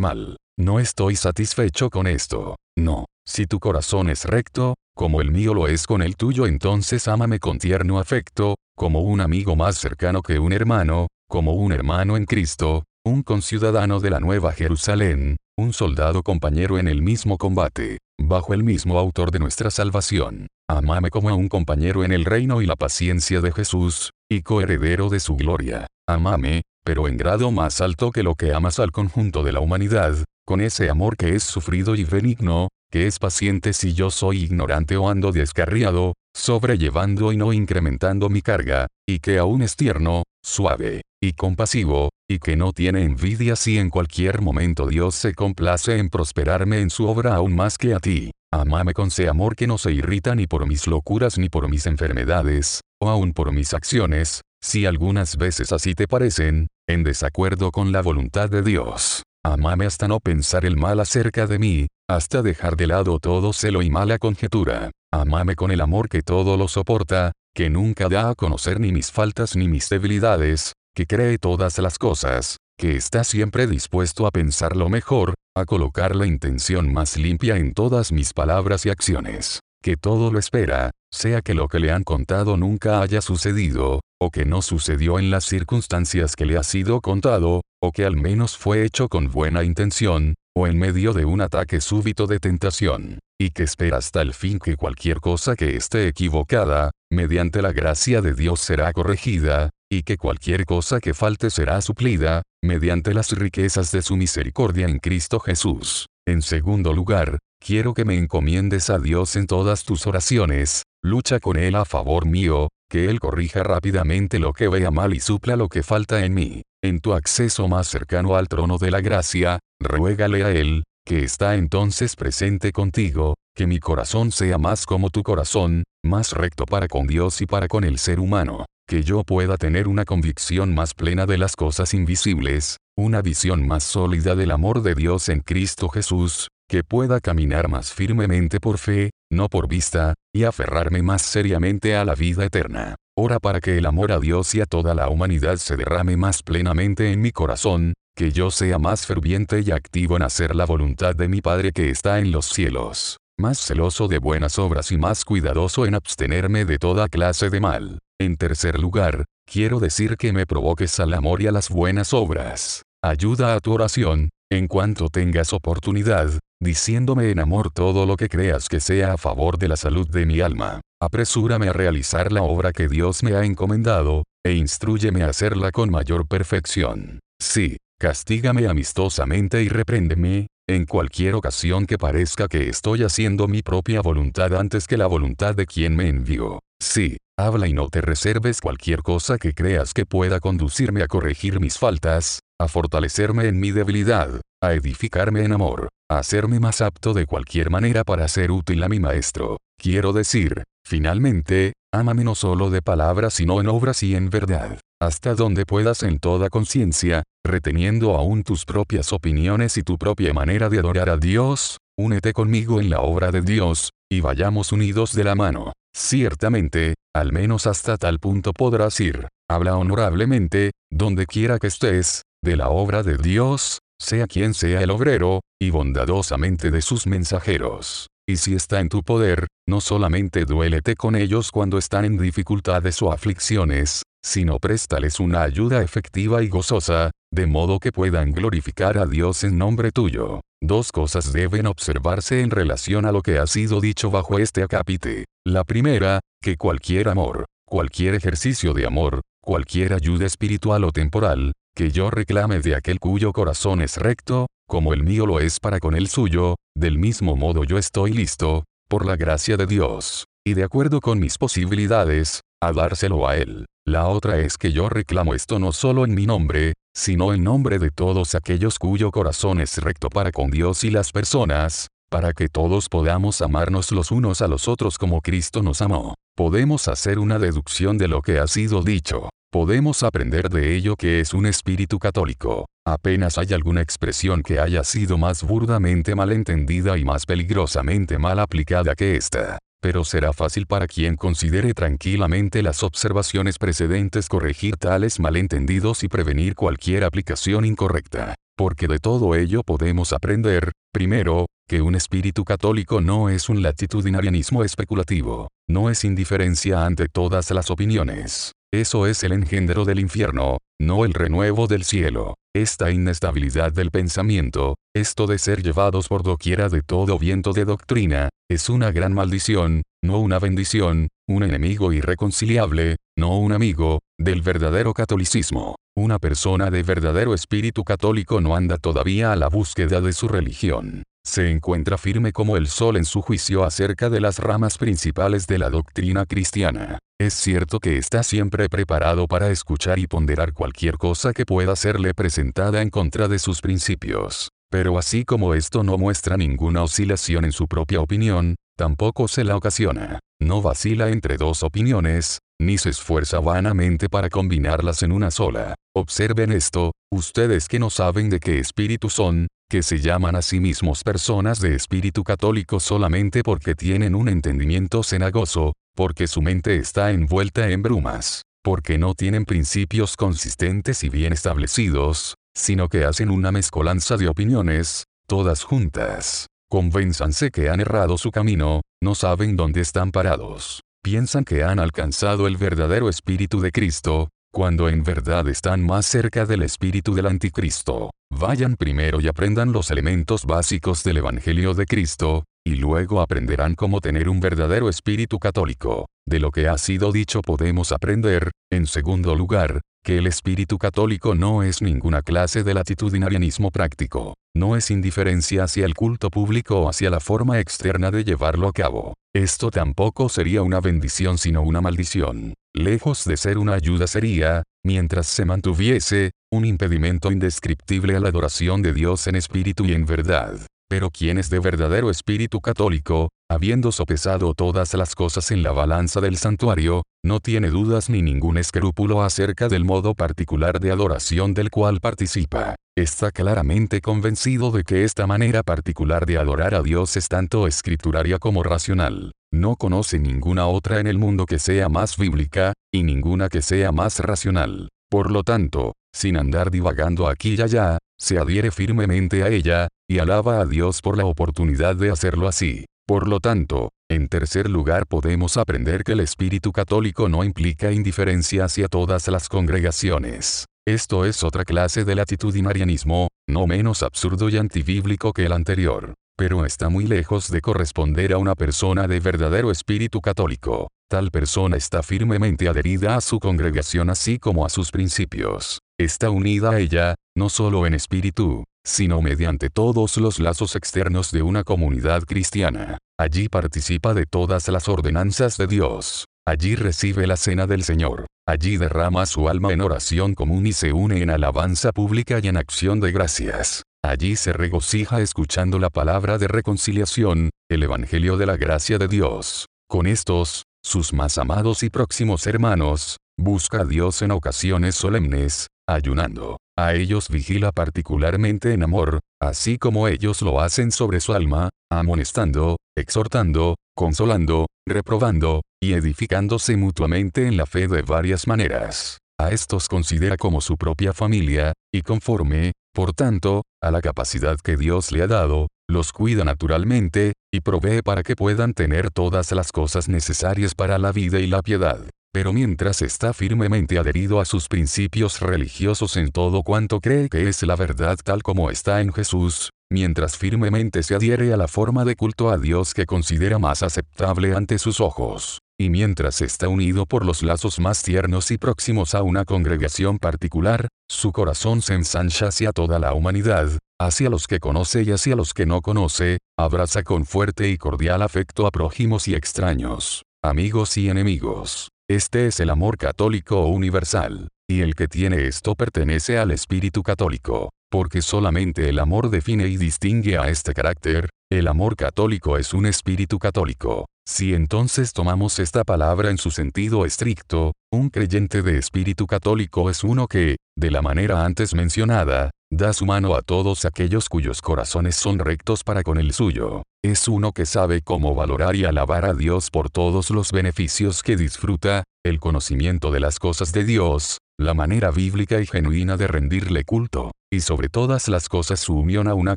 mal. 0.00 0.36
No 0.58 0.80
estoy 0.80 1.14
satisfecho 1.16 1.90
con 1.90 2.06
esto. 2.06 2.56
No. 2.76 3.06
Si 3.26 3.46
tu 3.46 3.60
corazón 3.60 4.08
es 4.08 4.24
recto, 4.24 4.74
como 4.96 5.20
el 5.20 5.30
mío 5.30 5.52
lo 5.52 5.68
es 5.68 5.86
con 5.86 6.00
el 6.00 6.16
tuyo, 6.16 6.46
entonces 6.46 7.06
ámame 7.06 7.38
con 7.38 7.58
tierno 7.58 7.98
afecto, 7.98 8.56
como 8.74 9.02
un 9.02 9.20
amigo 9.20 9.54
más 9.54 9.76
cercano 9.76 10.22
que 10.22 10.38
un 10.38 10.52
hermano, 10.52 11.08
como 11.28 11.52
un 11.52 11.72
hermano 11.72 12.16
en 12.16 12.24
Cristo, 12.24 12.84
un 13.04 13.22
conciudadano 13.22 14.00
de 14.00 14.10
la 14.10 14.20
Nueva 14.20 14.52
Jerusalén, 14.52 15.36
un 15.56 15.72
soldado 15.72 16.22
compañero 16.22 16.78
en 16.78 16.88
el 16.88 17.02
mismo 17.02 17.38
combate, 17.38 17.98
bajo 18.20 18.54
el 18.54 18.62
mismo 18.62 18.98
autor 18.98 19.30
de 19.30 19.38
nuestra 19.38 19.70
salvación. 19.70 20.48
Amame 20.68 21.10
como 21.10 21.30
a 21.30 21.34
un 21.34 21.48
compañero 21.48 22.04
en 22.04 22.12
el 22.12 22.24
reino 22.24 22.60
y 22.60 22.66
la 22.66 22.76
paciencia 22.76 23.40
de 23.40 23.52
Jesús, 23.52 24.10
y 24.30 24.42
coheredero 24.42 25.08
de 25.08 25.20
su 25.20 25.36
gloria. 25.36 25.86
Amame, 26.06 26.62
pero 26.84 27.08
en 27.08 27.16
grado 27.16 27.50
más 27.50 27.80
alto 27.80 28.12
que 28.12 28.22
lo 28.22 28.34
que 28.34 28.52
amas 28.52 28.78
al 28.78 28.92
conjunto 28.92 29.42
de 29.42 29.52
la 29.52 29.60
humanidad, 29.60 30.16
con 30.46 30.60
ese 30.60 30.90
amor 30.90 31.16
que 31.16 31.34
es 31.34 31.42
sufrido 31.42 31.94
y 31.94 32.04
benigno, 32.04 32.68
que 32.90 33.06
es 33.06 33.18
paciente 33.18 33.72
si 33.72 33.94
yo 33.94 34.10
soy 34.10 34.42
ignorante 34.42 34.96
o 34.96 35.08
ando 35.08 35.32
descarriado, 35.32 36.14
sobrellevando 36.34 37.32
y 37.32 37.36
no 37.36 37.52
incrementando 37.52 38.28
mi 38.28 38.42
carga, 38.42 38.86
y 39.06 39.18
que 39.18 39.38
aún 39.38 39.62
es 39.62 39.76
tierno, 39.76 40.22
suave, 40.42 41.02
y 41.20 41.32
compasivo, 41.32 42.10
y 42.30 42.38
que 42.38 42.56
no 42.56 42.72
tiene 42.72 43.02
envidia 43.02 43.56
si 43.56 43.78
en 43.78 43.90
cualquier 43.90 44.40
momento 44.40 44.86
Dios 44.86 45.14
se 45.14 45.34
complace 45.34 45.98
en 45.98 46.10
prosperarme 46.10 46.80
en 46.80 46.90
su 46.90 47.08
obra 47.08 47.34
aún 47.34 47.56
más 47.56 47.78
que 47.78 47.94
a 47.94 48.00
ti. 48.00 48.30
Amame 48.52 48.94
con 48.94 49.08
ese 49.08 49.28
amor 49.28 49.56
que 49.56 49.66
no 49.66 49.78
se 49.78 49.92
irrita 49.92 50.34
ni 50.34 50.46
por 50.46 50.66
mis 50.66 50.86
locuras 50.86 51.38
ni 51.38 51.48
por 51.48 51.68
mis 51.68 51.86
enfermedades, 51.86 52.80
o 53.00 53.08
aún 53.08 53.32
por 53.32 53.52
mis 53.52 53.74
acciones, 53.74 54.42
si 54.62 54.86
algunas 54.86 55.36
veces 55.36 55.72
así 55.72 55.94
te 55.94 56.08
parecen, 56.08 56.68
en 56.88 57.04
desacuerdo 57.04 57.70
con 57.70 57.92
la 57.92 58.00
voluntad 58.00 58.48
de 58.48 58.62
Dios. 58.62 59.22
Amame 59.44 59.86
hasta 59.86 60.08
no 60.08 60.20
pensar 60.20 60.64
el 60.64 60.76
mal 60.76 61.00
acerca 61.00 61.46
de 61.46 61.58
mí, 61.58 61.86
hasta 62.08 62.42
dejar 62.42 62.76
de 62.76 62.86
lado 62.86 63.18
todo 63.18 63.52
celo 63.52 63.82
y 63.82 63.90
mala 63.90 64.18
conjetura. 64.18 64.90
Amame 65.12 65.54
con 65.54 65.70
el 65.70 65.80
amor 65.80 66.08
que 66.08 66.22
todo 66.22 66.56
lo 66.56 66.68
soporta, 66.68 67.32
que 67.54 67.70
nunca 67.70 68.08
da 68.08 68.30
a 68.30 68.34
conocer 68.34 68.78
ni 68.80 68.92
mis 68.92 69.10
faltas 69.10 69.56
ni 69.56 69.68
mis 69.68 69.88
debilidades, 69.88 70.72
que 70.98 71.06
cree 71.06 71.38
todas 71.38 71.78
las 71.78 71.96
cosas, 71.96 72.56
que 72.76 72.96
está 72.96 73.22
siempre 73.22 73.68
dispuesto 73.68 74.26
a 74.26 74.32
pensar 74.32 74.74
lo 74.74 74.88
mejor, 74.88 75.34
a 75.56 75.64
colocar 75.64 76.16
la 76.16 76.26
intención 76.26 76.92
más 76.92 77.16
limpia 77.16 77.56
en 77.56 77.72
todas 77.72 78.10
mis 78.10 78.32
palabras 78.32 78.84
y 78.84 78.90
acciones, 78.90 79.60
que 79.80 79.96
todo 79.96 80.32
lo 80.32 80.40
espera, 80.40 80.90
sea 81.12 81.40
que 81.40 81.54
lo 81.54 81.68
que 81.68 81.78
le 81.78 81.92
han 81.92 82.02
contado 82.02 82.56
nunca 82.56 83.00
haya 83.00 83.20
sucedido, 83.20 84.00
o 84.20 84.30
que 84.32 84.44
no 84.44 84.60
sucedió 84.60 85.20
en 85.20 85.30
las 85.30 85.44
circunstancias 85.44 86.34
que 86.34 86.46
le 86.46 86.56
ha 86.56 86.64
sido 86.64 87.00
contado, 87.00 87.60
o 87.80 87.92
que 87.92 88.04
al 88.04 88.16
menos 88.16 88.56
fue 88.56 88.82
hecho 88.82 89.08
con 89.08 89.30
buena 89.30 89.62
intención, 89.62 90.34
o 90.56 90.66
en 90.66 90.80
medio 90.80 91.12
de 91.12 91.24
un 91.24 91.42
ataque 91.42 91.80
súbito 91.80 92.26
de 92.26 92.40
tentación, 92.40 93.20
y 93.40 93.50
que 93.50 93.62
espera 93.62 93.98
hasta 93.98 94.20
el 94.20 94.34
fin 94.34 94.58
que 94.58 94.74
cualquier 94.74 95.20
cosa 95.20 95.54
que 95.54 95.76
esté 95.76 96.08
equivocada, 96.08 96.90
mediante 97.08 97.62
la 97.62 97.70
gracia 97.70 98.20
de 98.20 98.34
Dios 98.34 98.58
será 98.58 98.92
corregida, 98.92 99.70
y 99.90 100.02
que 100.02 100.16
cualquier 100.16 100.66
cosa 100.66 101.00
que 101.00 101.14
falte 101.14 101.50
será 101.50 101.80
suplida, 101.80 102.42
mediante 102.62 103.14
las 103.14 103.32
riquezas 103.32 103.90
de 103.92 104.02
su 104.02 104.16
misericordia 104.16 104.86
en 104.86 104.98
Cristo 104.98 105.40
Jesús. 105.40 106.06
En 106.26 106.42
segundo 106.42 106.92
lugar, 106.92 107.38
quiero 107.58 107.94
que 107.94 108.04
me 108.04 108.18
encomiendes 108.18 108.90
a 108.90 108.98
Dios 108.98 109.34
en 109.36 109.46
todas 109.46 109.84
tus 109.84 110.06
oraciones, 110.06 110.82
lucha 111.02 111.40
con 111.40 111.56
Él 111.56 111.74
a 111.74 111.84
favor 111.84 112.26
mío, 112.26 112.68
que 112.90 113.08
Él 113.08 113.20
corrija 113.20 113.62
rápidamente 113.62 114.38
lo 114.38 114.52
que 114.52 114.68
vea 114.68 114.90
mal 114.90 115.14
y 115.14 115.20
supla 115.20 115.56
lo 115.56 115.68
que 115.68 115.82
falta 115.82 116.24
en 116.24 116.34
mí. 116.34 116.62
En 116.82 117.00
tu 117.00 117.14
acceso 117.14 117.66
más 117.66 117.88
cercano 117.88 118.36
al 118.36 118.48
trono 118.48 118.78
de 118.78 118.90
la 118.90 119.00
gracia, 119.00 119.58
ruégale 119.80 120.44
a 120.44 120.50
Él, 120.50 120.84
que 121.06 121.24
está 121.24 121.54
entonces 121.54 122.14
presente 122.14 122.72
contigo, 122.72 123.34
que 123.56 123.66
mi 123.66 123.80
corazón 123.80 124.30
sea 124.32 124.58
más 124.58 124.84
como 124.84 125.08
tu 125.10 125.22
corazón, 125.22 125.84
más 126.04 126.32
recto 126.32 126.66
para 126.66 126.88
con 126.88 127.06
Dios 127.06 127.40
y 127.40 127.46
para 127.46 127.68
con 127.68 127.84
el 127.84 127.98
ser 127.98 128.20
humano, 128.20 128.66
que 128.88 129.02
yo 129.02 129.22
pueda 129.22 129.58
tener 129.58 129.86
una 129.86 130.06
convicción 130.06 130.74
más 130.74 130.94
plena 130.94 131.26
de 131.26 131.36
las 131.36 131.56
cosas 131.56 131.92
invisibles, 131.92 132.78
una 132.96 133.20
visión 133.20 133.66
más 133.68 133.84
sólida 133.84 134.34
del 134.34 134.50
amor 134.50 134.80
de 134.80 134.94
Dios 134.94 135.28
en 135.28 135.40
Cristo 135.40 135.90
Jesús, 135.90 136.48
que 136.70 136.82
pueda 136.84 137.20
caminar 137.20 137.68
más 137.68 137.92
firmemente 137.92 138.60
por 138.60 138.78
fe, 138.78 139.10
no 139.30 139.50
por 139.50 139.68
vista, 139.68 140.14
y 140.34 140.44
aferrarme 140.44 141.02
más 141.02 141.20
seriamente 141.20 141.96
a 141.96 142.06
la 142.06 142.14
vida 142.14 142.46
eterna. 142.46 142.96
Ora 143.14 143.38
para 143.40 143.60
que 143.60 143.76
el 143.76 143.84
amor 143.84 144.10
a 144.10 144.20
Dios 144.20 144.54
y 144.54 144.62
a 144.62 144.66
toda 144.66 144.94
la 144.94 145.10
humanidad 145.10 145.56
se 145.56 145.76
derrame 145.76 146.16
más 146.16 146.42
plenamente 146.42 147.12
en 147.12 147.20
mi 147.20 147.30
corazón, 147.30 147.92
que 148.16 148.32
yo 148.32 148.50
sea 148.50 148.78
más 148.78 149.04
ferviente 149.04 149.60
y 149.60 149.70
activo 149.70 150.16
en 150.16 150.22
hacer 150.22 150.56
la 150.56 150.64
voluntad 150.64 151.14
de 151.14 151.28
mi 151.28 151.42
Padre 151.42 151.72
que 151.72 151.90
está 151.90 152.20
en 152.20 152.32
los 152.32 152.46
cielos, 152.46 153.18
más 153.38 153.58
celoso 153.58 154.08
de 154.08 154.18
buenas 154.18 154.58
obras 154.58 154.90
y 154.90 154.98
más 154.98 155.24
cuidadoso 155.24 155.86
en 155.86 155.94
abstenerme 155.94 156.64
de 156.64 156.78
toda 156.78 157.08
clase 157.08 157.50
de 157.50 157.60
mal. 157.60 157.98
En 158.20 158.36
tercer 158.36 158.78
lugar, 158.80 159.24
quiero 159.46 159.78
decir 159.78 160.16
que 160.16 160.32
me 160.32 160.44
provoques 160.44 160.98
al 160.98 161.14
amor 161.14 161.40
y 161.40 161.46
a 161.46 161.52
las 161.52 161.68
buenas 161.68 162.12
obras. 162.12 162.82
Ayuda 163.02 163.54
a 163.54 163.60
tu 163.60 163.72
oración, 163.72 164.30
en 164.50 164.66
cuanto 164.66 165.08
tengas 165.08 165.52
oportunidad, 165.52 166.30
diciéndome 166.60 167.30
en 167.30 167.38
amor 167.38 167.70
todo 167.70 168.06
lo 168.06 168.16
que 168.16 168.28
creas 168.28 168.68
que 168.68 168.80
sea 168.80 169.12
a 169.12 169.18
favor 169.18 169.56
de 169.56 169.68
la 169.68 169.76
salud 169.76 170.08
de 170.08 170.26
mi 170.26 170.40
alma. 170.40 170.80
Apresúrame 171.00 171.68
a 171.68 171.72
realizar 171.72 172.32
la 172.32 172.42
obra 172.42 172.72
que 172.72 172.88
Dios 172.88 173.22
me 173.22 173.36
ha 173.36 173.44
encomendado, 173.44 174.24
e 174.44 174.54
instruyeme 174.54 175.22
a 175.22 175.28
hacerla 175.28 175.70
con 175.70 175.90
mayor 175.90 176.26
perfección. 176.26 177.20
Sí, 177.40 177.76
castígame 178.00 178.66
amistosamente 178.66 179.62
y 179.62 179.68
repréndeme, 179.68 180.48
en 180.68 180.84
cualquier 180.84 181.34
ocasión 181.34 181.86
que 181.86 181.96
parezca 181.96 182.46
que 182.46 182.68
estoy 182.68 183.02
haciendo 183.02 183.48
mi 183.48 183.62
propia 183.62 184.02
voluntad 184.02 184.54
antes 184.54 184.86
que 184.86 184.98
la 184.98 185.06
voluntad 185.06 185.54
de 185.54 185.66
quien 185.66 185.96
me 185.96 186.08
envió. 186.08 186.60
Sí, 186.78 187.16
habla 187.38 187.66
y 187.66 187.72
no 187.72 187.88
te 187.88 188.02
reserves 188.02 188.60
cualquier 188.60 189.02
cosa 189.02 189.38
que 189.38 189.54
creas 189.54 189.94
que 189.94 190.04
pueda 190.04 190.40
conducirme 190.40 191.02
a 191.02 191.08
corregir 191.08 191.58
mis 191.58 191.78
faltas, 191.78 192.40
a 192.60 192.68
fortalecerme 192.68 193.48
en 193.48 193.58
mi 193.58 193.70
debilidad, 193.70 194.42
a 194.62 194.74
edificarme 194.74 195.42
en 195.42 195.52
amor, 195.52 195.88
a 196.10 196.18
hacerme 196.18 196.60
más 196.60 196.82
apto 196.82 197.14
de 197.14 197.24
cualquier 197.24 197.70
manera 197.70 198.04
para 198.04 198.28
ser 198.28 198.50
útil 198.50 198.82
a 198.82 198.88
mi 198.90 199.00
maestro. 199.00 199.56
Quiero 199.80 200.12
decir, 200.12 200.64
finalmente, 200.86 201.72
ámame 201.94 202.24
no 202.24 202.34
solo 202.34 202.68
de 202.68 202.82
palabras 202.82 203.32
sino 203.34 203.60
en 203.60 203.68
obras 203.68 204.02
y 204.02 204.14
en 204.14 204.28
verdad, 204.28 204.78
hasta 205.00 205.34
donde 205.34 205.64
puedas 205.64 206.02
en 206.02 206.18
toda 206.18 206.50
conciencia, 206.50 207.22
reteniendo 207.44 208.16
aún 208.16 208.42
tus 208.42 208.64
propias 208.64 209.12
opiniones 209.12 209.76
y 209.78 209.82
tu 209.82 209.96
propia 209.96 210.32
manera 210.32 210.68
de 210.68 210.78
adorar 210.78 211.08
a 211.08 211.16
Dios, 211.16 211.78
únete 211.96 212.32
conmigo 212.32 212.80
en 212.80 212.90
la 212.90 213.00
obra 213.00 213.30
de 213.30 213.42
Dios, 213.42 213.90
y 214.10 214.20
vayamos 214.20 214.72
unidos 214.72 215.14
de 215.14 215.24
la 215.24 215.34
mano. 215.34 215.72
Ciertamente, 215.94 216.94
al 217.14 217.32
menos 217.32 217.66
hasta 217.66 217.96
tal 217.96 218.18
punto 218.18 218.52
podrás 218.52 218.98
ir, 219.00 219.28
habla 219.48 219.76
honorablemente, 219.76 220.72
donde 220.90 221.26
quiera 221.26 221.58
que 221.58 221.68
estés, 221.68 222.22
de 222.44 222.56
la 222.56 222.68
obra 222.68 223.02
de 223.02 223.16
Dios, 223.16 223.78
sea 224.00 224.26
quien 224.26 224.54
sea 224.54 224.80
el 224.82 224.90
obrero, 224.90 225.40
y 225.60 225.70
bondadosamente 225.70 226.70
de 226.70 226.82
sus 226.82 227.06
mensajeros. 227.06 228.08
Y 228.28 228.36
si 228.36 228.54
está 228.54 228.80
en 228.80 228.88
tu 228.88 229.02
poder, 229.02 229.46
no 229.66 229.80
solamente 229.80 230.44
duélete 230.44 230.94
con 230.96 231.16
ellos 231.16 231.50
cuando 231.50 231.78
están 231.78 232.04
en 232.04 232.18
dificultades 232.18 233.00
o 233.00 233.10
aflicciones, 233.10 234.02
sino 234.28 234.58
préstales 234.58 235.18
una 235.20 235.42
ayuda 235.42 235.82
efectiva 235.82 236.42
y 236.42 236.48
gozosa, 236.48 237.10
de 237.32 237.46
modo 237.46 237.80
que 237.80 237.92
puedan 237.92 238.32
glorificar 238.32 238.98
a 238.98 239.06
Dios 239.06 239.42
en 239.44 239.58
nombre 239.58 239.90
tuyo. 239.90 240.40
Dos 240.60 240.92
cosas 240.92 241.32
deben 241.32 241.66
observarse 241.66 242.42
en 242.42 242.50
relación 242.50 243.06
a 243.06 243.12
lo 243.12 243.22
que 243.22 243.38
ha 243.38 243.46
sido 243.46 243.80
dicho 243.80 244.10
bajo 244.10 244.38
este 244.38 244.62
acápite. 244.62 245.24
La 245.46 245.64
primera, 245.64 246.20
que 246.42 246.56
cualquier 246.56 247.08
amor, 247.08 247.46
cualquier 247.66 248.14
ejercicio 248.14 248.74
de 248.74 248.86
amor, 248.86 249.22
cualquier 249.42 249.92
ayuda 249.92 250.26
espiritual 250.26 250.84
o 250.84 250.92
temporal, 250.92 251.52
que 251.74 251.90
yo 251.90 252.10
reclame 252.10 252.60
de 252.60 252.74
aquel 252.74 252.98
cuyo 252.98 253.32
corazón 253.32 253.80
es 253.80 253.96
recto, 253.96 254.46
como 254.68 254.92
el 254.92 255.04
mío 255.04 255.26
lo 255.26 255.40
es 255.40 255.60
para 255.60 255.80
con 255.80 255.94
el 255.94 256.08
suyo, 256.08 256.56
del 256.76 256.98
mismo 256.98 257.36
modo 257.36 257.64
yo 257.64 257.78
estoy 257.78 258.12
listo, 258.12 258.64
por 258.88 259.06
la 259.06 259.16
gracia 259.16 259.56
de 259.56 259.66
Dios, 259.66 260.24
y 260.46 260.54
de 260.54 260.64
acuerdo 260.64 261.00
con 261.00 261.18
mis 261.18 261.38
posibilidades, 261.38 262.40
a 262.60 262.72
dárselo 262.72 263.28
a 263.28 263.36
él. 263.36 263.66
La 263.86 264.06
otra 264.06 264.38
es 264.38 264.58
que 264.58 264.72
yo 264.72 264.88
reclamo 264.88 265.34
esto 265.34 265.58
no 265.58 265.72
solo 265.72 266.04
en 266.04 266.14
mi 266.14 266.26
nombre, 266.26 266.74
sino 266.94 267.32
en 267.32 267.44
nombre 267.44 267.78
de 267.78 267.90
todos 267.90 268.34
aquellos 268.34 268.78
cuyo 268.78 269.10
corazón 269.10 269.60
es 269.60 269.78
recto 269.78 270.10
para 270.10 270.32
con 270.32 270.50
Dios 270.50 270.84
y 270.84 270.90
las 270.90 271.12
personas, 271.12 271.88
para 272.10 272.32
que 272.32 272.48
todos 272.48 272.88
podamos 272.88 273.40
amarnos 273.40 273.92
los 273.92 274.10
unos 274.10 274.42
a 274.42 274.48
los 274.48 274.68
otros 274.68 274.98
como 274.98 275.20
Cristo 275.20 275.62
nos 275.62 275.80
amó. 275.80 276.14
Podemos 276.36 276.88
hacer 276.88 277.18
una 277.18 277.38
deducción 277.38 277.98
de 277.98 278.08
lo 278.08 278.20
que 278.22 278.38
ha 278.38 278.46
sido 278.46 278.82
dicho. 278.82 279.30
podemos 279.50 280.02
aprender 280.02 280.50
de 280.50 280.76
ello 280.76 280.94
que 280.94 281.20
es 281.20 281.32
un 281.32 281.46
espíritu 281.46 281.98
católico. 281.98 282.66
Apenas 282.86 283.38
hay 283.38 283.54
alguna 283.54 283.80
expresión 283.80 284.42
que 284.42 284.60
haya 284.60 284.84
sido 284.84 285.16
más 285.16 285.42
burdamente 285.42 286.14
malentendida 286.14 286.98
y 286.98 287.04
más 287.04 287.24
peligrosamente 287.24 288.18
mal 288.18 288.38
aplicada 288.38 288.94
que 288.94 289.16
esta. 289.16 289.58
Pero 289.80 290.04
será 290.04 290.32
fácil 290.32 290.66
para 290.66 290.88
quien 290.88 291.16
considere 291.16 291.72
tranquilamente 291.72 292.62
las 292.62 292.82
observaciones 292.82 293.58
precedentes 293.58 294.28
corregir 294.28 294.76
tales 294.76 295.20
malentendidos 295.20 296.02
y 296.02 296.08
prevenir 296.08 296.56
cualquier 296.56 297.04
aplicación 297.04 297.64
incorrecta. 297.64 298.34
Porque 298.56 298.88
de 298.88 298.98
todo 298.98 299.36
ello 299.36 299.62
podemos 299.62 300.12
aprender, 300.12 300.72
primero, 300.92 301.46
que 301.68 301.80
un 301.80 301.94
espíritu 301.94 302.44
católico 302.44 303.00
no 303.00 303.28
es 303.28 303.48
un 303.48 303.62
latitudinarianismo 303.62 304.64
especulativo, 304.64 305.48
no 305.68 305.90
es 305.90 306.02
indiferencia 306.02 306.84
ante 306.84 307.06
todas 307.08 307.50
las 307.52 307.70
opiniones. 307.70 308.52
Eso 308.72 309.06
es 309.06 309.22
el 309.22 309.32
engendro 309.32 309.84
del 309.84 310.00
infierno, 310.00 310.58
no 310.80 311.04
el 311.04 311.14
renuevo 311.14 311.68
del 311.68 311.84
cielo. 311.84 312.34
Esta 312.54 312.90
inestabilidad 312.90 313.72
del 313.72 313.90
pensamiento, 313.90 314.74
esto 314.94 315.26
de 315.26 315.38
ser 315.38 315.62
llevados 315.62 316.08
por 316.08 316.22
doquiera 316.22 316.68
de 316.68 316.82
todo 316.82 317.18
viento 317.18 317.52
de 317.52 317.64
doctrina, 317.64 318.28
es 318.48 318.70
una 318.70 318.90
gran 318.92 319.12
maldición, 319.12 319.82
no 320.02 320.18
una 320.20 320.38
bendición, 320.38 321.08
un 321.28 321.42
enemigo 321.42 321.92
irreconciliable, 321.92 322.96
no 323.16 323.38
un 323.38 323.52
amigo, 323.52 324.00
del 324.18 324.40
verdadero 324.40 324.94
catolicismo. 324.94 325.76
Una 325.94 326.18
persona 326.18 326.70
de 326.70 326.82
verdadero 326.82 327.34
espíritu 327.34 327.84
católico 327.84 328.40
no 328.40 328.56
anda 328.56 328.78
todavía 328.78 329.32
a 329.32 329.36
la 329.36 329.48
búsqueda 329.48 330.00
de 330.00 330.14
su 330.14 330.28
religión. 330.28 331.02
Se 331.26 331.50
encuentra 331.50 331.98
firme 331.98 332.32
como 332.32 332.56
el 332.56 332.68
sol 332.68 332.96
en 332.96 333.04
su 333.04 333.20
juicio 333.20 333.64
acerca 333.64 334.08
de 334.08 334.20
las 334.20 334.38
ramas 334.38 334.78
principales 334.78 335.46
de 335.46 335.58
la 335.58 335.68
doctrina 335.68 336.24
cristiana. 336.24 336.98
Es 337.20 337.34
cierto 337.34 337.80
que 337.80 337.98
está 337.98 338.22
siempre 338.22 338.70
preparado 338.70 339.26
para 339.26 339.50
escuchar 339.50 339.98
y 339.98 340.06
ponderar 340.06 340.54
cualquier 340.54 340.96
cosa 340.96 341.34
que 341.34 341.44
pueda 341.44 341.76
serle 341.76 342.14
presentada 342.14 342.80
en 342.80 342.88
contra 342.88 343.28
de 343.28 343.38
sus 343.40 343.60
principios. 343.60 344.48
Pero 344.70 344.98
así 344.98 345.24
como 345.24 345.54
esto 345.54 345.82
no 345.82 345.96
muestra 345.96 346.36
ninguna 346.36 346.82
oscilación 346.82 347.44
en 347.44 347.52
su 347.52 347.68
propia 347.68 348.00
opinión, 348.00 348.56
tampoco 348.76 349.26
se 349.26 349.44
la 349.44 349.56
ocasiona. 349.56 350.20
No 350.40 350.60
vacila 350.60 351.08
entre 351.08 351.36
dos 351.36 351.62
opiniones, 351.62 352.38
ni 352.60 352.76
se 352.76 352.90
esfuerza 352.90 353.40
vanamente 353.40 354.08
para 354.08 354.28
combinarlas 354.28 355.02
en 355.02 355.12
una 355.12 355.30
sola. 355.30 355.74
Observen 355.96 356.52
esto, 356.52 356.92
ustedes 357.10 357.66
que 357.66 357.78
no 357.78 357.88
saben 357.88 358.28
de 358.28 358.40
qué 358.40 358.58
espíritu 358.58 359.08
son, 359.08 359.48
que 359.70 359.82
se 359.82 360.00
llaman 360.00 360.36
a 360.36 360.42
sí 360.42 360.60
mismos 360.60 361.02
personas 361.02 361.60
de 361.60 361.74
espíritu 361.74 362.22
católico 362.22 362.78
solamente 362.78 363.42
porque 363.42 363.74
tienen 363.74 364.14
un 364.14 364.28
entendimiento 364.28 365.02
cenagoso, 365.02 365.72
porque 365.96 366.26
su 366.26 366.42
mente 366.42 366.76
está 366.76 367.10
envuelta 367.10 367.70
en 367.70 367.82
brumas, 367.82 368.42
porque 368.62 368.98
no 368.98 369.14
tienen 369.14 369.44
principios 369.44 370.16
consistentes 370.16 371.04
y 371.04 371.08
bien 371.08 371.32
establecidos, 371.32 372.34
sino 372.58 372.88
que 372.88 373.04
hacen 373.04 373.30
una 373.30 373.52
mezcolanza 373.52 374.16
de 374.16 374.28
opiniones, 374.28 375.04
todas 375.26 375.62
juntas. 375.62 376.46
Convénzanse 376.68 377.50
que 377.50 377.70
han 377.70 377.80
errado 377.80 378.18
su 378.18 378.30
camino, 378.30 378.82
no 379.02 379.14
saben 379.14 379.56
dónde 379.56 379.80
están 379.80 380.10
parados 380.10 380.82
piensan 381.08 381.44
que 381.44 381.64
han 381.64 381.78
alcanzado 381.78 382.46
el 382.46 382.58
verdadero 382.58 383.08
espíritu 383.08 383.60
de 383.60 383.72
Cristo, 383.72 384.28
cuando 384.52 384.90
en 384.90 385.04
verdad 385.04 385.48
están 385.48 385.82
más 385.82 386.04
cerca 386.04 386.44
del 386.44 386.62
espíritu 386.62 387.14
del 387.14 387.26
anticristo. 387.26 388.10
Vayan 388.30 388.76
primero 388.76 389.18
y 389.18 389.26
aprendan 389.26 389.72
los 389.72 389.90
elementos 389.90 390.44
básicos 390.44 391.02
del 391.04 391.16
Evangelio 391.16 391.72
de 391.72 391.86
Cristo, 391.86 392.44
y 392.62 392.76
luego 392.76 393.22
aprenderán 393.22 393.74
cómo 393.74 394.02
tener 394.02 394.28
un 394.28 394.40
verdadero 394.40 394.90
espíritu 394.90 395.38
católico. 395.38 396.10
De 396.26 396.40
lo 396.40 396.50
que 396.50 396.68
ha 396.68 396.76
sido 396.76 397.10
dicho 397.10 397.40
podemos 397.40 397.90
aprender, 397.90 398.50
en 398.70 398.86
segundo 398.86 399.34
lugar, 399.34 399.80
que 400.08 400.16
el 400.16 400.26
espíritu 400.26 400.78
católico 400.78 401.34
no 401.34 401.62
es 401.62 401.82
ninguna 401.82 402.22
clase 402.22 402.62
de 402.62 402.72
latitudinarianismo 402.72 403.70
práctico, 403.70 404.38
no 404.56 404.74
es 404.74 404.90
indiferencia 404.90 405.64
hacia 405.64 405.84
el 405.84 405.92
culto 405.92 406.30
público 406.30 406.80
o 406.80 406.88
hacia 406.88 407.10
la 407.10 407.20
forma 407.20 407.60
externa 407.60 408.10
de 408.10 408.24
llevarlo 408.24 408.68
a 408.68 408.72
cabo. 408.72 409.12
Esto 409.34 409.70
tampoco 409.70 410.30
sería 410.30 410.62
una 410.62 410.80
bendición 410.80 411.36
sino 411.36 411.60
una 411.60 411.82
maldición. 411.82 412.54
Lejos 412.74 413.26
de 413.26 413.36
ser 413.36 413.58
una 413.58 413.74
ayuda 413.74 414.06
sería, 414.06 414.62
mientras 414.82 415.26
se 415.26 415.44
mantuviese, 415.44 416.30
un 416.50 416.64
impedimento 416.64 417.30
indescriptible 417.30 418.16
a 418.16 418.20
la 418.20 418.30
adoración 418.30 418.80
de 418.80 418.94
Dios 418.94 419.26
en 419.26 419.34
espíritu 419.34 419.84
y 419.84 419.92
en 419.92 420.06
verdad. 420.06 420.58
Pero 420.88 421.10
quien 421.10 421.36
es 421.36 421.50
de 421.50 421.58
verdadero 421.58 422.10
espíritu 422.10 422.60
católico, 422.60 423.28
habiendo 423.50 423.92
sopesado 423.92 424.54
todas 424.54 424.94
las 424.94 425.14
cosas 425.14 425.50
en 425.50 425.62
la 425.62 425.72
balanza 425.72 426.20
del 426.22 426.38
santuario, 426.38 427.02
no 427.22 427.40
tiene 427.40 427.68
dudas 427.68 428.08
ni 428.08 428.22
ningún 428.22 428.56
escrúpulo 428.56 429.22
acerca 429.22 429.68
del 429.68 429.84
modo 429.84 430.14
particular 430.14 430.80
de 430.80 430.90
adoración 430.90 431.52
del 431.52 431.70
cual 431.70 432.00
participa. 432.00 432.74
Está 432.96 433.30
claramente 433.30 434.00
convencido 434.00 434.70
de 434.70 434.82
que 434.82 435.04
esta 435.04 435.26
manera 435.26 435.62
particular 435.62 436.24
de 436.24 436.38
adorar 436.38 436.74
a 436.74 436.82
Dios 436.82 437.16
es 437.16 437.28
tanto 437.28 437.66
escrituraria 437.66 438.38
como 438.38 438.62
racional. 438.62 439.32
No 439.52 439.76
conoce 439.76 440.18
ninguna 440.18 440.66
otra 440.66 441.00
en 441.00 441.06
el 441.06 441.18
mundo 441.18 441.44
que 441.44 441.58
sea 441.58 441.88
más 441.88 442.16
bíblica, 442.16 442.72
y 442.92 443.02
ninguna 443.02 443.48
que 443.50 443.60
sea 443.62 443.92
más 443.92 444.20
racional. 444.20 444.88
Por 445.10 445.30
lo 445.30 445.44
tanto, 445.44 445.94
sin 446.14 446.36
andar 446.36 446.70
divagando 446.70 447.28
aquí 447.28 447.54
y 447.54 447.60
allá, 447.60 447.98
se 448.18 448.38
adhiere 448.38 448.70
firmemente 448.70 449.42
a 449.42 449.48
ella, 449.48 449.88
y 450.08 450.18
alaba 450.18 450.60
a 450.60 450.66
Dios 450.66 451.00
por 451.02 451.16
la 451.16 451.24
oportunidad 451.24 451.96
de 451.96 452.10
hacerlo 452.10 452.48
así. 452.48 452.86
Por 453.06 453.28
lo 453.28 453.40
tanto, 453.40 453.90
en 454.10 454.28
tercer 454.28 454.68
lugar 454.68 455.06
podemos 455.06 455.56
aprender 455.56 456.04
que 456.04 456.12
el 456.12 456.20
espíritu 456.20 456.72
católico 456.72 457.28
no 457.28 457.44
implica 457.44 457.92
indiferencia 457.92 458.64
hacia 458.64 458.88
todas 458.88 459.28
las 459.28 459.48
congregaciones. 459.48 460.66
Esto 460.86 461.24
es 461.24 461.42
otra 461.42 461.64
clase 461.64 462.04
de 462.04 462.14
latitudinarianismo, 462.14 463.28
no 463.48 463.66
menos 463.66 464.02
absurdo 464.02 464.48
y 464.48 464.56
antibíblico 464.56 465.32
que 465.32 465.46
el 465.46 465.52
anterior, 465.52 466.14
pero 466.38 466.64
está 466.64 466.88
muy 466.88 467.04
lejos 467.04 467.50
de 467.50 467.60
corresponder 467.60 468.32
a 468.32 468.38
una 468.38 468.54
persona 468.54 469.08
de 469.08 469.18
verdadero 469.18 469.72
espíritu 469.72 470.20
católico. 470.20 470.86
Tal 471.10 471.32
persona 471.32 471.76
está 471.76 472.04
firmemente 472.04 472.68
adherida 472.68 473.16
a 473.16 473.20
su 473.20 473.40
congregación 473.40 474.08
así 474.08 474.38
como 474.38 474.64
a 474.64 474.68
sus 474.68 474.92
principios. 474.92 475.80
Está 475.98 476.30
unida 476.30 476.70
a 476.70 476.78
ella, 476.78 477.16
no 477.36 477.48
solo 477.48 477.86
en 477.86 477.94
espíritu, 477.94 478.62
sino 478.86 479.20
mediante 479.20 479.68
todos 479.68 480.16
los 480.18 480.38
lazos 480.38 480.76
externos 480.76 481.32
de 481.32 481.42
una 481.42 481.64
comunidad 481.64 482.22
cristiana. 482.22 482.98
Allí 483.18 483.48
participa 483.48 484.14
de 484.14 484.24
todas 484.24 484.68
las 484.68 484.88
ordenanzas 484.88 485.56
de 485.56 485.66
Dios. 485.66 486.26
Allí 486.46 486.76
recibe 486.76 487.26
la 487.26 487.36
cena 487.36 487.66
del 487.66 487.82
Señor. 487.82 488.26
Allí 488.46 488.76
derrama 488.76 489.26
su 489.26 489.48
alma 489.48 489.72
en 489.72 489.80
oración 489.80 490.34
común 490.34 490.68
y 490.68 490.72
se 490.72 490.92
une 490.92 491.20
en 491.20 491.30
alabanza 491.30 491.90
pública 491.90 492.38
y 492.40 492.46
en 492.46 492.56
acción 492.56 493.00
de 493.00 493.10
gracias. 493.10 493.82
Allí 494.04 494.36
se 494.36 494.52
regocija 494.52 495.20
escuchando 495.20 495.78
la 495.78 495.90
palabra 495.90 496.38
de 496.38 496.46
reconciliación, 496.46 497.50
el 497.68 497.82
Evangelio 497.82 498.36
de 498.36 498.46
la 498.46 498.56
gracia 498.56 498.96
de 498.96 499.08
Dios. 499.08 499.66
Con 499.88 500.06
estos, 500.06 500.64
sus 500.84 501.12
más 501.12 501.36
amados 501.36 501.82
y 501.82 501.90
próximos 501.90 502.46
hermanos, 502.46 503.16
busca 503.36 503.80
a 503.80 503.84
Dios 503.84 504.22
en 504.22 504.30
ocasiones 504.30 504.94
solemnes, 504.94 505.66
ayunando. 505.88 506.58
A 506.78 506.94
ellos 506.94 507.28
vigila 507.28 507.72
particularmente 507.72 508.72
en 508.72 508.84
amor, 508.84 509.18
así 509.42 509.78
como 509.78 510.06
ellos 510.06 510.42
lo 510.42 510.60
hacen 510.60 510.92
sobre 510.92 511.18
su 511.18 511.32
alma, 511.32 511.70
amonestando, 511.90 512.76
exhortando, 512.96 513.74
consolando, 513.96 514.66
reprobando, 514.86 515.62
y 515.82 515.94
edificándose 515.94 516.76
mutuamente 516.76 517.48
en 517.48 517.56
la 517.56 517.66
fe 517.66 517.88
de 517.88 518.02
varias 518.02 518.46
maneras. 518.46 519.18
A 519.40 519.50
estos 519.50 519.88
considera 519.88 520.36
como 520.36 520.60
su 520.60 520.76
propia 520.76 521.12
familia, 521.12 521.72
y 521.92 522.02
conforme, 522.02 522.72
por 522.98 523.12
tanto, 523.12 523.62
a 523.80 523.92
la 523.92 524.00
capacidad 524.00 524.56
que 524.58 524.76
Dios 524.76 525.12
le 525.12 525.22
ha 525.22 525.28
dado, 525.28 525.68
los 525.88 526.10
cuida 526.10 526.42
naturalmente, 526.42 527.34
y 527.54 527.60
provee 527.60 528.02
para 528.02 528.24
que 528.24 528.34
puedan 528.34 528.74
tener 528.74 529.12
todas 529.12 529.52
las 529.52 529.70
cosas 529.70 530.08
necesarias 530.08 530.74
para 530.74 530.98
la 530.98 531.12
vida 531.12 531.38
y 531.38 531.46
la 531.46 531.62
piedad 531.62 532.00
pero 532.32 532.52
mientras 532.52 533.02
está 533.02 533.32
firmemente 533.32 533.98
adherido 533.98 534.40
a 534.40 534.44
sus 534.44 534.68
principios 534.68 535.40
religiosos 535.40 536.16
en 536.16 536.30
todo 536.30 536.62
cuanto 536.62 537.00
cree 537.00 537.28
que 537.28 537.48
es 537.48 537.62
la 537.62 537.76
verdad 537.76 538.18
tal 538.22 538.42
como 538.42 538.70
está 538.70 539.00
en 539.00 539.12
Jesús, 539.12 539.70
mientras 539.90 540.36
firmemente 540.36 541.02
se 541.02 541.14
adhiere 541.14 541.52
a 541.52 541.56
la 541.56 541.68
forma 541.68 542.04
de 542.04 542.16
culto 542.16 542.50
a 542.50 542.58
Dios 542.58 542.94
que 542.94 543.06
considera 543.06 543.58
más 543.58 543.82
aceptable 543.82 544.54
ante 544.54 544.78
sus 544.78 545.00
ojos, 545.00 545.60
y 545.80 545.90
mientras 545.90 546.42
está 546.42 546.68
unido 546.68 547.06
por 547.06 547.24
los 547.24 547.42
lazos 547.42 547.78
más 547.78 548.02
tiernos 548.02 548.50
y 548.50 548.58
próximos 548.58 549.14
a 549.14 549.22
una 549.22 549.44
congregación 549.44 550.18
particular, 550.18 550.88
su 551.08 551.32
corazón 551.32 551.80
se 551.80 551.94
ensancha 551.94 552.48
hacia 552.48 552.72
toda 552.72 552.98
la 552.98 553.14
humanidad, 553.14 553.70
hacia 553.98 554.28
los 554.28 554.46
que 554.46 554.60
conoce 554.60 555.02
y 555.02 555.12
hacia 555.12 555.36
los 555.36 555.54
que 555.54 555.66
no 555.66 555.80
conoce, 555.80 556.38
abraza 556.58 557.02
con 557.02 557.24
fuerte 557.24 557.68
y 557.70 557.78
cordial 557.78 558.22
afecto 558.22 558.66
a 558.66 558.70
prójimos 558.70 559.26
y 559.28 559.34
extraños, 559.34 560.22
amigos 560.42 560.96
y 560.98 561.08
enemigos. 561.08 561.88
Este 562.10 562.46
es 562.46 562.58
el 562.60 562.70
amor 562.70 562.96
católico 562.96 563.66
universal, 563.66 564.48
y 564.66 564.80
el 564.80 564.94
que 564.94 565.08
tiene 565.08 565.46
esto 565.46 565.74
pertenece 565.74 566.38
al 566.38 566.52
espíritu 566.52 567.02
católico. 567.02 567.68
porque 567.90 568.20
solamente 568.20 568.90
el 568.90 568.98
amor 568.98 569.30
define 569.30 569.66
y 569.66 569.78
distingue 569.78 570.36
a 570.36 570.48
este 570.48 570.74
carácter, 570.74 571.30
el 571.50 571.66
amor 571.68 571.96
católico 571.96 572.58
es 572.58 572.74
un 572.74 572.84
espíritu 572.84 573.38
católico. 573.38 574.04
Si 574.26 574.52
entonces 574.52 575.14
tomamos 575.14 575.58
esta 575.58 575.84
palabra 575.84 576.30
en 576.30 576.36
su 576.36 576.50
sentido 576.50 577.06
estricto, 577.06 577.72
un 577.90 578.10
creyente 578.10 578.60
de 578.60 578.76
espíritu 578.76 579.26
católico 579.26 579.88
es 579.88 580.04
uno 580.04 580.26
que, 580.26 580.56
de 580.78 580.92
la 580.92 581.02
manera 581.02 581.44
antes 581.44 581.74
mencionada, 581.74 582.50
da 582.70 582.92
su 582.92 583.04
mano 583.04 583.34
a 583.34 583.42
todos 583.42 583.84
aquellos 583.84 584.28
cuyos 584.28 584.62
corazones 584.62 585.16
son 585.16 585.40
rectos 585.40 585.82
para 585.82 586.04
con 586.04 586.18
el 586.18 586.32
suyo. 586.32 586.84
Es 587.04 587.26
uno 587.26 587.50
que 587.50 587.66
sabe 587.66 588.00
cómo 588.00 588.36
valorar 588.36 588.76
y 588.76 588.84
alabar 588.84 589.24
a 589.24 589.34
Dios 589.34 589.70
por 589.70 589.90
todos 589.90 590.30
los 590.30 590.52
beneficios 590.52 591.24
que 591.24 591.36
disfruta, 591.36 592.04
el 592.24 592.38
conocimiento 592.38 593.10
de 593.10 593.18
las 593.18 593.40
cosas 593.40 593.72
de 593.72 593.82
Dios, 593.82 594.38
la 594.56 594.72
manera 594.72 595.10
bíblica 595.10 595.60
y 595.60 595.66
genuina 595.66 596.16
de 596.16 596.28
rendirle 596.28 596.84
culto, 596.84 597.32
y 597.52 597.58
sobre 597.60 597.88
todas 597.88 598.28
las 598.28 598.48
cosas 598.48 598.78
su 598.78 598.94
unión 598.94 599.26
a 599.26 599.34
una 599.34 599.56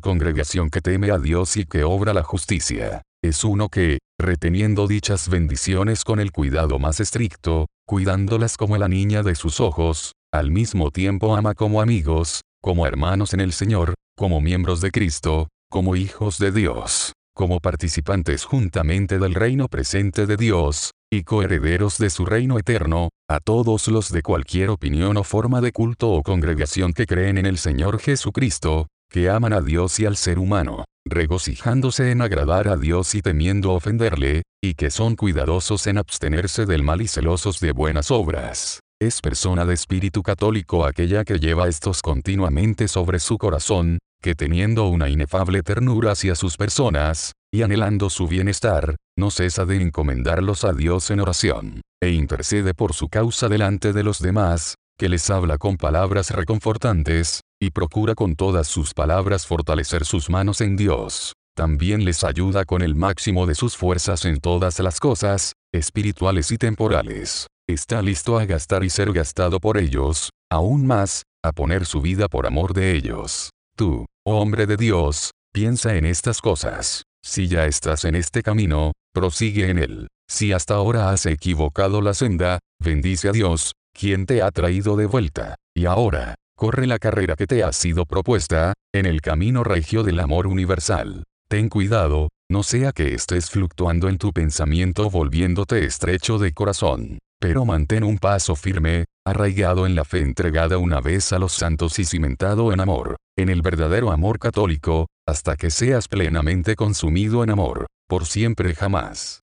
congregación 0.00 0.70
que 0.70 0.80
teme 0.80 1.12
a 1.12 1.18
Dios 1.18 1.56
y 1.56 1.66
que 1.66 1.84
obra 1.84 2.12
la 2.14 2.24
justicia. 2.24 3.02
Es 3.22 3.44
uno 3.44 3.68
que, 3.68 3.98
reteniendo 4.20 4.88
dichas 4.88 5.28
bendiciones 5.28 6.02
con 6.02 6.18
el 6.18 6.32
cuidado 6.32 6.80
más 6.80 6.98
estricto, 6.98 7.66
cuidándolas 7.86 8.56
como 8.56 8.76
la 8.76 8.88
niña 8.88 9.22
de 9.22 9.36
sus 9.36 9.60
ojos, 9.60 10.14
al 10.32 10.50
mismo 10.50 10.90
tiempo 10.90 11.36
ama 11.36 11.54
como 11.54 11.82
amigos, 11.82 12.40
como 12.62 12.86
hermanos 12.86 13.34
en 13.34 13.40
el 13.40 13.52
Señor, 13.52 13.94
como 14.16 14.40
miembros 14.40 14.80
de 14.80 14.90
Cristo, 14.90 15.48
como 15.70 15.94
hijos 15.94 16.38
de 16.38 16.52
Dios, 16.52 17.12
como 17.34 17.60
participantes 17.60 18.44
juntamente 18.44 19.18
del 19.18 19.34
reino 19.34 19.68
presente 19.68 20.26
de 20.26 20.38
Dios, 20.38 20.92
y 21.12 21.24
coherederos 21.24 21.98
de 21.98 22.08
su 22.08 22.24
reino 22.24 22.58
eterno, 22.58 23.10
a 23.28 23.40
todos 23.40 23.88
los 23.88 24.10
de 24.10 24.22
cualquier 24.22 24.70
opinión 24.70 25.18
o 25.18 25.24
forma 25.24 25.60
de 25.60 25.72
culto 25.72 26.10
o 26.10 26.22
congregación 26.22 26.94
que 26.94 27.06
creen 27.06 27.36
en 27.36 27.44
el 27.44 27.58
Señor 27.58 27.98
Jesucristo, 27.98 28.86
que 29.10 29.28
aman 29.28 29.52
a 29.52 29.60
Dios 29.60 30.00
y 30.00 30.06
al 30.06 30.16
ser 30.16 30.38
humano, 30.38 30.86
regocijándose 31.06 32.10
en 32.10 32.22
agradar 32.22 32.68
a 32.68 32.78
Dios 32.78 33.14
y 33.14 33.20
temiendo 33.20 33.72
ofenderle, 33.72 34.44
y 34.62 34.74
que 34.74 34.90
son 34.90 35.14
cuidadosos 35.14 35.86
en 35.86 35.98
abstenerse 35.98 36.64
del 36.64 36.82
mal 36.82 37.02
y 37.02 37.08
celosos 37.08 37.60
de 37.60 37.72
buenas 37.72 38.10
obras. 38.10 38.81
Es 39.02 39.20
persona 39.20 39.66
de 39.66 39.74
espíritu 39.74 40.22
católico 40.22 40.86
aquella 40.86 41.24
que 41.24 41.40
lleva 41.40 41.66
estos 41.66 42.02
continuamente 42.02 42.86
sobre 42.86 43.18
su 43.18 43.36
corazón, 43.36 43.98
que 44.22 44.36
teniendo 44.36 44.86
una 44.86 45.08
inefable 45.08 45.64
ternura 45.64 46.12
hacia 46.12 46.36
sus 46.36 46.56
personas, 46.56 47.32
y 47.52 47.62
anhelando 47.62 48.10
su 48.10 48.28
bienestar, 48.28 48.94
no 49.18 49.32
cesa 49.32 49.64
de 49.64 49.82
encomendarlos 49.82 50.62
a 50.62 50.72
Dios 50.72 51.10
en 51.10 51.18
oración, 51.18 51.80
e 52.00 52.10
intercede 52.10 52.74
por 52.74 52.94
su 52.94 53.08
causa 53.08 53.48
delante 53.48 53.92
de 53.92 54.04
los 54.04 54.20
demás, 54.20 54.76
que 54.96 55.08
les 55.08 55.28
habla 55.30 55.58
con 55.58 55.78
palabras 55.78 56.30
reconfortantes, 56.30 57.40
y 57.60 57.70
procura 57.70 58.14
con 58.14 58.36
todas 58.36 58.68
sus 58.68 58.94
palabras 58.94 59.48
fortalecer 59.48 60.04
sus 60.04 60.30
manos 60.30 60.60
en 60.60 60.76
Dios. 60.76 61.32
También 61.56 62.04
les 62.04 62.22
ayuda 62.22 62.64
con 62.64 62.82
el 62.82 62.94
máximo 62.94 63.48
de 63.48 63.56
sus 63.56 63.76
fuerzas 63.76 64.24
en 64.26 64.38
todas 64.38 64.78
las 64.78 65.00
cosas, 65.00 65.54
espirituales 65.72 66.52
y 66.52 66.56
temporales. 66.56 67.48
Está 67.68 68.02
listo 68.02 68.38
a 68.38 68.44
gastar 68.44 68.82
y 68.82 68.90
ser 68.90 69.12
gastado 69.12 69.60
por 69.60 69.78
ellos, 69.78 70.30
aún 70.50 70.84
más, 70.84 71.22
a 71.44 71.52
poner 71.52 71.86
su 71.86 72.00
vida 72.00 72.28
por 72.28 72.46
amor 72.46 72.74
de 72.74 72.96
ellos. 72.96 73.50
Tú, 73.76 74.06
oh 74.24 74.40
hombre 74.40 74.66
de 74.66 74.76
Dios, 74.76 75.30
piensa 75.52 75.94
en 75.94 76.04
estas 76.04 76.40
cosas. 76.40 77.04
Si 77.24 77.46
ya 77.46 77.66
estás 77.66 78.04
en 78.04 78.16
este 78.16 78.42
camino, 78.42 78.92
prosigue 79.14 79.70
en 79.70 79.78
él. 79.78 80.08
Si 80.28 80.52
hasta 80.52 80.74
ahora 80.74 81.10
has 81.10 81.24
equivocado 81.26 82.00
la 82.00 82.14
senda, 82.14 82.58
bendice 82.82 83.28
a 83.28 83.32
Dios, 83.32 83.72
quien 83.92 84.26
te 84.26 84.42
ha 84.42 84.50
traído 84.50 84.96
de 84.96 85.06
vuelta. 85.06 85.54
Y 85.72 85.86
ahora, 85.86 86.34
corre 86.56 86.88
la 86.88 86.98
carrera 86.98 87.36
que 87.36 87.46
te 87.46 87.62
ha 87.62 87.72
sido 87.72 88.06
propuesta, 88.06 88.72
en 88.92 89.06
el 89.06 89.20
camino 89.20 89.62
regio 89.62 90.02
del 90.02 90.18
amor 90.18 90.48
universal. 90.48 91.22
Ten 91.48 91.68
cuidado, 91.68 92.28
no 92.50 92.64
sea 92.64 92.92
que 92.92 93.14
estés 93.14 93.50
fluctuando 93.50 94.08
en 94.08 94.18
tu 94.18 94.32
pensamiento 94.32 95.08
volviéndote 95.10 95.84
estrecho 95.84 96.38
de 96.38 96.52
corazón. 96.52 97.18
Pero 97.42 97.64
mantén 97.64 98.04
un 98.04 98.18
paso 98.18 98.54
firme, 98.54 99.06
arraigado 99.26 99.84
en 99.84 99.96
la 99.96 100.04
fe 100.04 100.20
entregada 100.20 100.78
una 100.78 101.00
vez 101.00 101.32
a 101.32 101.40
los 101.40 101.50
santos 101.50 101.98
y 101.98 102.04
cimentado 102.04 102.72
en 102.72 102.78
amor, 102.78 103.16
en 103.36 103.48
el 103.48 103.62
verdadero 103.62 104.12
amor 104.12 104.38
católico, 104.38 105.08
hasta 105.26 105.56
que 105.56 105.70
seas 105.70 106.06
plenamente 106.06 106.76
consumido 106.76 107.42
en 107.42 107.50
amor, 107.50 107.86
por 108.08 108.26
siempre 108.26 108.76
jamás. 108.76 109.41